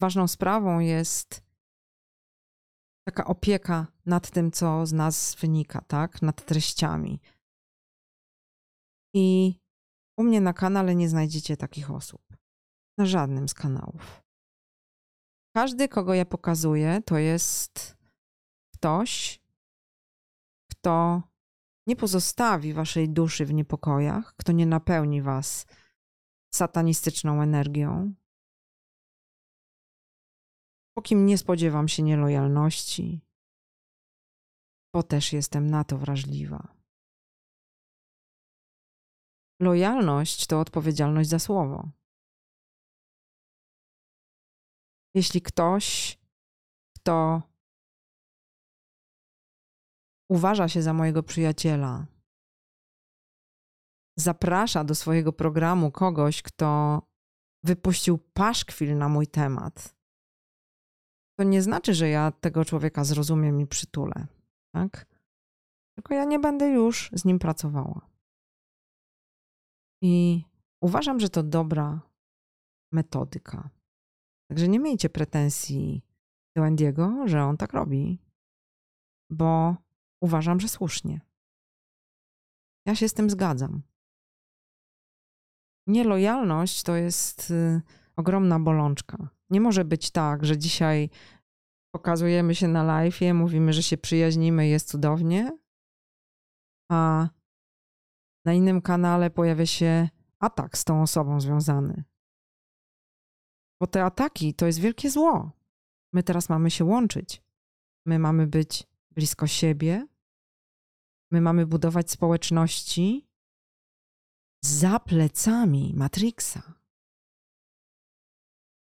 ważną 0.01 0.29
sprawą 0.29 0.79
jest 0.79 1.43
taka 3.05 3.25
opieka 3.25 3.87
nad 4.07 4.31
tym, 4.31 4.51
co 4.51 4.87
z 4.87 4.93
nas 4.93 5.35
wynika, 5.35 5.81
tak? 5.81 6.23
Nad 6.23 6.45
treściami. 6.45 7.21
I 9.15 9.55
u 10.19 10.23
mnie 10.23 10.41
na 10.41 10.53
kanale 10.53 10.95
nie 10.95 11.09
znajdziecie 11.09 11.57
takich 11.57 11.91
osób. 11.91 12.23
Na 12.99 13.07
żadnym 13.07 13.49
z 13.49 13.55
kanałów. 13.55 14.23
Każdy, 15.57 15.89
kogo 15.89 16.15
ja 16.15 16.25
pokazuję, 16.25 17.03
to 17.07 17.19
jest 17.19 17.97
ktoś, 18.75 19.41
kto 20.71 21.23
nie 21.87 21.97
pozostawi 21.97 22.73
waszej 22.73 23.09
duszy 23.09 23.47
w 23.47 23.53
niepokojach, 23.53 24.35
kto 24.37 24.53
nie 24.53 24.67
napełni 24.67 25.23
was 25.23 25.67
satanistyczną 26.55 27.43
energią, 27.43 28.15
po 30.97 31.03
kim 31.03 31.27
nie 31.27 31.39
spodziewam 31.39 31.89
się 31.89 32.03
nielojalności, 32.03 33.21
bo 34.95 35.03
też 35.03 35.33
jestem 35.33 35.71
na 35.71 35.85
to 35.85 35.99
wrażliwa. 35.99 36.80
Lojalność 39.61 40.47
to 40.47 40.61
odpowiedzialność 40.61 41.29
za 41.29 41.39
słowo. 41.39 41.89
Jeśli 45.15 45.43
ktoś, 45.43 46.19
kto 46.97 47.43
uważa 50.31 50.69
się 50.69 50.83
za 50.83 50.93
mojego 50.93 51.23
przyjaciela, 51.23 52.07
zaprasza 54.19 54.85
do 54.85 54.95
swojego 54.95 55.33
programu 55.33 55.91
kogoś, 55.91 56.43
kto 56.43 57.03
wypuścił 57.65 58.19
paszkwil 58.19 58.99
na 58.99 59.09
mój 59.09 59.27
temat, 59.27 59.95
to 61.39 61.45
nie 61.45 61.63
znaczy, 61.63 61.95
że 61.95 62.09
ja 62.09 62.31
tego 62.31 62.65
człowieka 62.65 63.05
zrozumiem 63.05 63.61
i 63.61 63.67
przytulę, 63.67 64.27
tak? 64.75 65.07
Tylko 65.95 66.15
ja 66.15 66.25
nie 66.25 66.39
będę 66.39 66.69
już 66.69 67.11
z 67.13 67.25
nim 67.25 67.39
pracowała. 67.39 68.10
I 70.03 70.45
uważam, 70.83 71.21
że 71.21 71.29
to 71.29 71.43
dobra 71.43 72.01
metodyka. 72.93 73.71
Także 74.51 74.69
nie 74.69 74.79
miejcie 74.79 75.11
pretensji 75.11 76.03
do 76.57 76.65
Andiego, 76.65 77.29
że 77.29 77.45
on 77.45 77.57
tak 77.57 77.73
robi, 77.73 78.19
bo 79.31 79.77
uważam, 80.23 80.61
że 80.61 80.69
słusznie. 80.69 81.21
Ja 82.87 82.95
się 82.95 83.09
z 83.09 83.15
tym 83.15 83.31
zgadzam. 83.31 83.83
Nielojalność 85.87 86.83
to 86.83 86.97
jest 86.97 87.51
y, 87.51 87.81
ogromna 88.17 88.61
bolączka. 88.61 89.29
Nie 89.51 89.61
może 89.61 89.85
być 89.85 90.11
tak, 90.11 90.45
że 90.45 90.59
dzisiaj 90.59 91.11
pokazujemy 91.95 92.55
się 92.55 92.69
na 92.69 92.83
live, 92.83 93.21
mówimy, 93.35 93.73
że 93.73 93.83
się 93.83 93.99
przyjaźnimy, 93.99 94.69
jest 94.69 94.89
cudownie, 94.89 95.59
a 96.91 97.29
na 98.45 98.53
innym 98.53 98.83
kanale 98.83 99.31
pojawia 99.31 99.67
się 99.67 100.09
atak 100.39 100.79
z 100.79 100.85
tą 100.85 101.03
osobą 101.03 101.41
związany. 101.41 102.05
Bo 103.81 103.87
te 103.87 104.05
ataki 104.05 104.55
to 104.55 104.67
jest 104.67 104.79
wielkie 104.79 105.11
zło. 105.11 105.53
My 106.13 106.23
teraz 106.23 106.49
mamy 106.49 106.71
się 106.71 106.85
łączyć. 106.85 107.43
My 108.07 108.19
mamy 108.19 108.47
być 108.47 108.87
blisko 109.11 109.47
siebie. 109.47 110.07
My 111.31 111.41
mamy 111.41 111.67
budować 111.67 112.11
społeczności 112.11 113.29
za 114.65 115.01
plecami 115.01 115.95
Matrixa. 115.97 116.81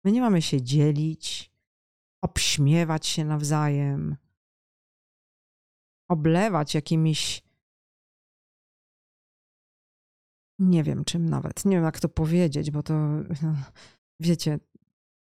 My 0.04 0.12
nie 0.12 0.22
mamy 0.22 0.42
się 0.42 0.62
dzielić, 0.62 1.52
obśmiewać 2.22 3.08
się 3.08 3.26
nawzajem, 3.26 4.18
oblewać 6.10 6.76
jakimiś 6.76 7.47
nie 10.60 10.84
wiem 10.84 11.06
czym 11.06 11.30
nawet, 11.30 11.66
nie 11.66 11.76
wiem 11.76 11.86
jak 11.86 12.00
to 12.00 12.10
powiedzieć, 12.10 12.72
bo 12.72 12.84
to 12.84 12.94
wiecie, 14.20 14.60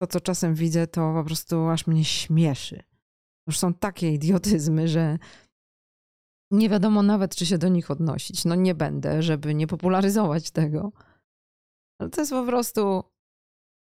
to 0.02 0.06
co 0.06 0.20
czasem 0.20 0.54
widzę, 0.54 0.86
to 0.86 1.12
po 1.14 1.24
prostu 1.24 1.68
aż 1.68 1.86
mnie 1.86 2.04
śmieszy. 2.04 2.82
Już 3.48 3.58
są 3.58 3.74
takie 3.74 4.12
idiotyzmy, 4.18 4.88
że 4.88 5.18
nie 6.52 6.68
wiadomo 6.68 7.02
nawet, 7.02 7.36
czy 7.36 7.46
się 7.46 7.58
do 7.58 7.68
nich 7.68 7.90
odnosić. 7.90 8.44
No 8.44 8.54
nie 8.54 8.74
będę, 8.74 9.22
żeby 9.22 9.54
nie 9.54 9.66
popularyzować 9.66 10.50
tego. 10.60 10.92
Ale 12.00 12.10
to 12.10 12.20
jest 12.20 12.32
po 12.32 12.46
prostu 12.46 13.04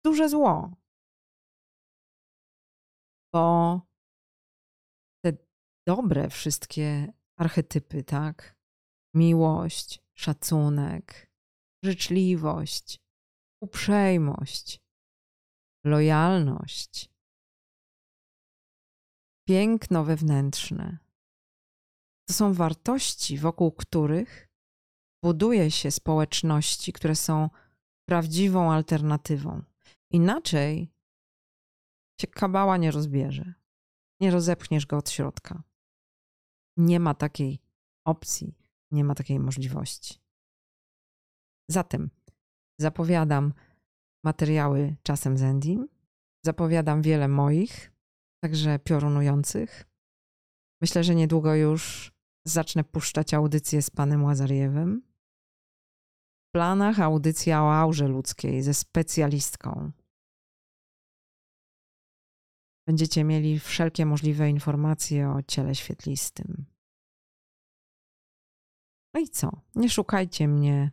duże 0.05 0.29
zło. 0.29 0.71
Bo 3.35 3.81
te 5.25 5.33
dobre 5.87 6.31
wszystkie 6.31 7.13
archetypy, 7.39 8.05
tak? 8.05 8.56
Miłość, 9.17 10.03
szacunek, 10.15 11.31
życzliwość, 11.85 13.01
uprzejmość, 13.63 14.81
lojalność, 15.85 17.11
piękno 19.49 20.05
wewnętrzne. 20.05 20.99
To 22.29 22.35
są 22.35 22.53
wartości, 22.53 23.39
wokół 23.39 23.73
których 23.73 24.49
buduje 25.23 25.71
się 25.71 25.91
społeczności, 25.91 26.93
które 26.93 27.17
są 27.17 27.51
prawdziwą 28.09 28.73
alternatywą. 28.73 29.63
Inaczej 30.11 30.93
się 32.21 32.27
kabała 32.27 32.77
nie 32.77 32.91
rozbierze. 32.91 33.55
Nie 34.21 34.31
rozepchniesz 34.31 34.87
go 34.87 34.99
od 34.99 35.11
środka. 35.11 35.63
Nie 36.77 37.01
ma 37.01 37.15
takiej 37.15 37.59
opcji, 38.05 38.66
nie 38.91 39.05
ma 39.05 39.15
takiej 39.15 39.39
możliwości. 39.39 40.21
Zatem 41.71 42.11
zapowiadam 42.81 43.53
materiały 44.25 44.97
czasem 45.03 45.37
z 45.37 45.43
Endim. 45.43 45.89
Zapowiadam 46.45 47.03
wiele 47.03 47.29
moich, 47.29 47.93
także 48.45 48.79
piorunujących. 48.79 49.85
Myślę, 50.81 51.05
że 51.05 51.15
niedługo 51.15 51.55
już 51.55 52.13
zacznę 52.47 52.85
puszczać 52.85 53.35
audycje 53.35 53.83
z 53.83 53.91
panem 53.91 54.25
Łazariewem. 54.25 55.03
W 56.49 56.53
planach 56.53 57.01
audycja 57.01 57.63
o 57.63 57.75
aurze 57.75 58.09
ludzkiej 58.09 58.63
ze 58.63 58.75
specjalistką. 58.75 59.93
Będziecie 62.89 63.25
mieli 63.25 63.61
wszelkie 63.61 64.07
możliwe 64.07 64.51
informacje 64.51 65.31
o 65.31 65.43
ciele 65.43 65.75
świetlistym. 65.75 66.76
No 69.17 69.23
i 69.23 69.29
co? 69.29 69.51
Nie 69.75 69.91
szukajcie 69.91 70.49
mnie 70.49 70.91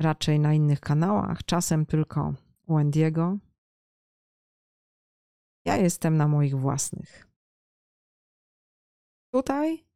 raczej 0.00 0.40
na 0.40 0.54
innych 0.54 0.80
kanałach, 0.80 1.44
czasem 1.44 1.86
tylko 1.86 2.34
u 2.66 2.76
Andiego. 2.76 3.38
Ja 5.64 5.76
jestem 5.76 6.16
na 6.16 6.28
moich 6.28 6.56
własnych. 6.56 7.28
Tutaj 9.34 9.86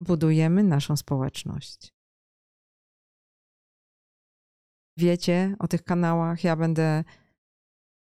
budujemy 0.00 0.62
naszą 0.62 0.96
społeczność. 0.96 1.94
Wiecie 4.96 5.56
o 5.58 5.68
tych 5.68 5.84
kanałach, 5.84 6.44
ja 6.44 6.56
będę 6.56 7.04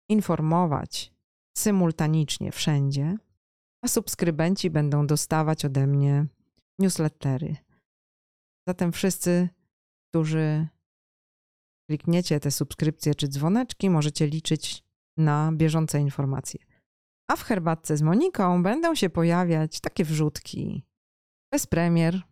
informować 0.08 1.12
symultanicznie 1.58 2.52
wszędzie, 2.52 3.16
a 3.82 3.88
subskrybenci 3.88 4.70
będą 4.70 5.06
dostawać 5.06 5.64
ode 5.64 5.86
mnie 5.86 6.26
newslettery. 6.78 7.67
Zatem 8.68 8.92
wszyscy, 8.92 9.48
którzy 10.10 10.68
klikniecie 11.90 12.40
te 12.40 12.50
subskrypcje 12.50 13.14
czy 13.14 13.28
dzwoneczki, 13.28 13.90
możecie 13.90 14.26
liczyć 14.26 14.84
na 15.16 15.52
bieżące 15.52 16.00
informacje. 16.00 16.60
A 17.30 17.36
w 17.36 17.42
herbatce 17.42 17.96
z 17.96 18.02
Moniką 18.02 18.62
będą 18.62 18.94
się 18.94 19.10
pojawiać 19.10 19.80
takie 19.80 20.04
wrzutki 20.04 20.86
bez 21.52 21.66
premier. 21.66 22.22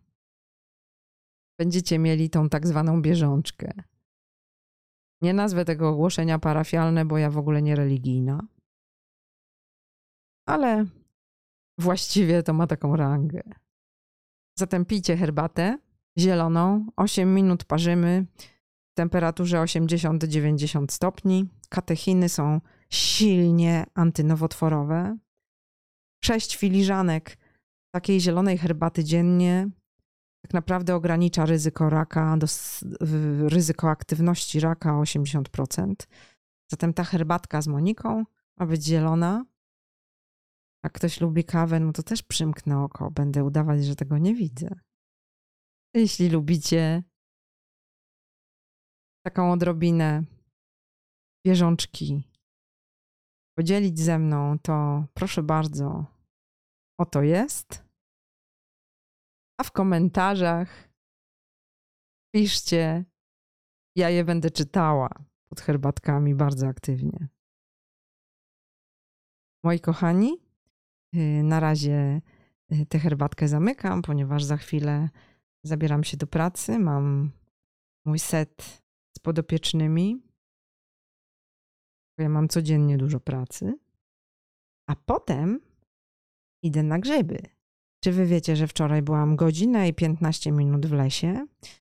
Będziecie 1.59 1.99
mieli 1.99 2.29
tą 2.29 2.49
tak 2.49 2.67
zwaną 2.67 3.01
bieżączkę. 3.01 3.83
Nie 5.21 5.33
nazwę 5.33 5.65
tego 5.65 5.89
ogłoszenia 5.89 6.39
parafialne, 6.39 7.05
bo 7.05 7.17
ja 7.17 7.29
w 7.29 7.37
ogóle 7.37 7.61
nie 7.61 7.75
religijna. 7.75 8.47
Ale 10.47 10.85
właściwie 11.79 12.43
to 12.43 12.53
ma 12.53 12.67
taką 12.67 12.95
rangę. 12.95 13.41
Zatem 14.59 14.85
pijcie 14.85 15.17
herbatę 15.17 15.86
zieloną, 16.19 16.85
8 16.95 17.33
minut 17.33 17.63
parzymy 17.63 18.25
w 18.91 18.93
temperaturze 18.97 19.57
80-90 19.57 20.85
stopni. 20.91 21.49
Katechiny 21.69 22.29
są 22.29 22.61
silnie 22.89 23.85
antynowotworowe. 23.93 25.17
6 26.25 26.57
filiżanek 26.57 27.37
takiej 27.91 28.21
zielonej 28.21 28.57
herbaty 28.57 29.03
dziennie 29.03 29.69
tak 30.47 30.53
naprawdę 30.53 30.95
ogranicza 30.95 31.45
ryzyko 31.45 31.89
raka, 31.89 32.37
do, 32.37 32.47
ryzyko 33.49 33.89
aktywności 33.89 34.59
raka 34.59 34.99
o 34.99 35.01
80%. 35.01 35.93
Zatem 36.71 36.93
ta 36.93 37.03
herbatka 37.03 37.61
z 37.61 37.67
Moniką 37.67 38.23
ma 38.57 38.65
być 38.65 38.85
zielona. 38.85 39.45
Jak 40.83 40.93
ktoś 40.93 41.21
lubi 41.21 41.43
kawę, 41.43 41.79
no 41.79 41.93
to 41.93 42.03
też 42.03 42.23
przymknę 42.23 42.83
oko, 42.83 43.11
będę 43.11 43.43
udawać, 43.43 43.85
że 43.85 43.95
tego 43.95 44.17
nie 44.17 44.35
widzę. 44.35 44.79
Jeśli 45.97 46.29
lubicie 46.29 47.03
taką 49.25 49.51
odrobinę 49.51 50.23
bieżączki 51.45 52.23
podzielić 53.57 53.99
ze 53.99 54.19
mną, 54.19 54.59
to 54.59 55.05
proszę 55.13 55.43
bardzo, 55.43 56.05
oto 56.99 57.21
jest. 57.21 57.85
A 59.59 59.63
w 59.63 59.71
komentarzach 59.71 60.89
piszcie, 62.35 63.05
ja 63.95 64.09
je 64.09 64.23
będę 64.23 64.51
czytała 64.51 65.09
pod 65.49 65.61
herbatkami 65.61 66.35
bardzo 66.35 66.67
aktywnie. 66.67 67.27
Moi 69.63 69.79
kochani, 69.79 70.37
y, 71.15 71.43
na 71.43 71.59
razie 71.59 72.21
y, 72.71 72.85
tę 72.85 72.99
herbatkę 72.99 73.47
zamykam, 73.47 74.01
ponieważ 74.01 74.43
za 74.43 74.57
chwilę 74.57 75.09
zabieram 75.67 76.03
się 76.03 76.17
do 76.17 76.27
pracy. 76.27 76.79
Mam 76.79 77.31
mój 78.05 78.19
set 78.19 78.83
z 79.17 79.19
podopiecznymi. 79.19 80.21
Ja 82.19 82.29
mam 82.29 82.47
codziennie 82.47 82.97
dużo 82.97 83.19
pracy. 83.19 83.79
A 84.89 84.95
potem 84.95 85.61
idę 86.63 86.83
na 86.83 86.99
grzyby. 86.99 87.41
Czy 88.03 88.11
wy 88.11 88.25
wiecie, 88.25 88.55
że 88.55 88.67
wczoraj 88.67 89.01
byłam 89.01 89.35
godzinę 89.35 89.87
i 89.87 89.93
15 89.93 90.51
minut 90.51 90.85
w 90.85 90.91
lesie 90.91 91.47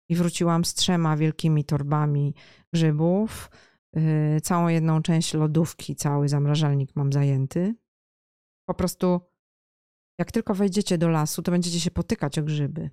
i 0.09 0.15
wróciłam 0.15 0.65
z 0.65 0.73
trzema 0.73 1.17
wielkimi 1.17 1.63
torbami 1.63 2.33
grzybów, 2.73 3.49
yy, 3.95 4.41
całą 4.41 4.67
jedną 4.67 5.01
część 5.01 5.33
lodówki, 5.33 5.95
cały 5.95 6.29
zamrażalnik 6.29 6.95
mam 6.95 7.13
zajęty. 7.13 7.75
Po 8.69 8.73
prostu, 8.73 9.21
jak 10.19 10.31
tylko 10.31 10.55
wejdziecie 10.55 10.97
do 10.97 11.09
lasu, 11.09 11.41
to 11.41 11.51
będziecie 11.51 11.79
się 11.79 11.91
potykać 11.91 12.39
o 12.39 12.43
grzyby. 12.43 12.89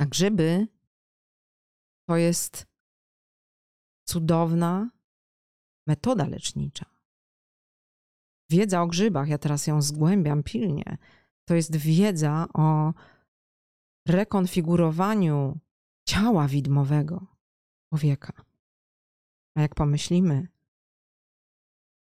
A 0.00 0.06
grzyby 0.06 0.66
to 2.08 2.16
jest 2.16 2.66
cudowna, 4.08 4.90
metoda 5.86 6.26
lecznicza. 6.26 6.86
Wiedza 8.50 8.82
o 8.82 8.86
grzybach, 8.86 9.28
ja 9.28 9.38
teraz 9.38 9.66
ją 9.66 9.82
zgłębiam 9.82 10.42
pilnie, 10.42 10.98
to 11.48 11.54
jest 11.54 11.76
wiedza 11.76 12.46
o 12.54 12.94
rekonfigurowaniu 14.08 15.58
ciała 16.08 16.48
widmowego 16.48 17.26
człowieka. 17.88 18.32
A 19.56 19.60
jak 19.60 19.74
pomyślimy, 19.74 20.48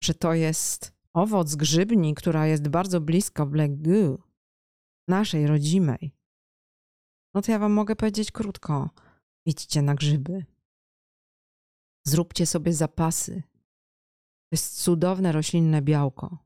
że 0.03 0.13
to 0.13 0.33
jest 0.33 0.93
owoc 1.13 1.55
grzybni, 1.55 2.15
która 2.15 2.47
jest 2.47 2.67
bardzo 2.67 3.01
blisko 3.01 3.45
Black 3.45 3.73
Goo, 3.73 4.17
naszej 5.07 5.47
rodzimej, 5.47 6.18
no 7.33 7.41
to 7.41 7.51
ja 7.51 7.59
wam 7.59 7.71
mogę 7.71 7.95
powiedzieć 7.95 8.31
krótko: 8.31 8.89
idźcie 9.45 9.81
na 9.81 9.95
grzyby. 9.95 10.45
Zróbcie 12.07 12.45
sobie 12.45 12.73
zapasy. 12.73 13.43
To 14.49 14.53
jest 14.53 14.83
cudowne 14.83 15.31
roślinne 15.31 15.81
białko. 15.81 16.37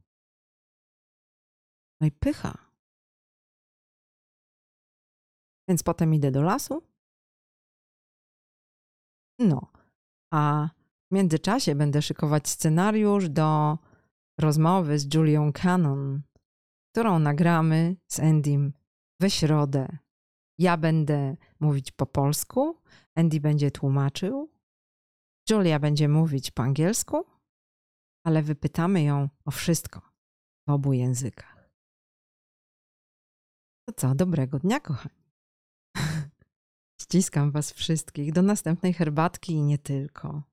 No 2.01 2.07
i 2.07 2.11
pycha. 2.11 2.57
Więc 5.67 5.83
potem 5.83 6.13
idę 6.13 6.31
do 6.31 6.41
lasu. 6.41 6.83
No, 9.39 9.71
a 10.33 10.69
w 11.11 11.15
międzyczasie 11.15 11.75
będę 11.75 12.01
szykować 12.01 12.47
scenariusz 12.49 13.29
do 13.29 13.77
rozmowy 14.39 14.99
z 14.99 15.13
Julią 15.13 15.51
Cannon, 15.53 16.21
którą 16.91 17.19
nagramy 17.19 17.95
z 18.07 18.19
Endym 18.19 18.73
we 19.19 19.29
środę. 19.29 19.97
Ja 20.59 20.77
będę 20.77 21.35
mówić 21.59 21.91
po 21.91 22.05
polsku, 22.05 22.81
Andy 23.15 23.39
będzie 23.39 23.71
tłumaczył, 23.71 24.49
Julia 25.49 25.79
będzie 25.79 26.09
mówić 26.09 26.51
po 26.51 26.63
angielsku, 26.63 27.25
ale 28.25 28.41
wypytamy 28.43 29.03
ją 29.03 29.29
o 29.45 29.51
wszystko 29.51 30.01
w 30.67 30.71
obu 30.71 30.93
językach. 30.93 31.69
To 33.87 33.93
co, 33.93 34.15
dobrego 34.15 34.59
dnia, 34.59 34.79
kochani. 34.79 35.23
Ściskam 37.01 37.51
Was 37.51 37.71
wszystkich 37.71 38.33
do 38.33 38.41
następnej 38.41 38.93
herbatki 38.93 39.53
i 39.53 39.63
nie 39.63 39.77
tylko. 39.77 40.52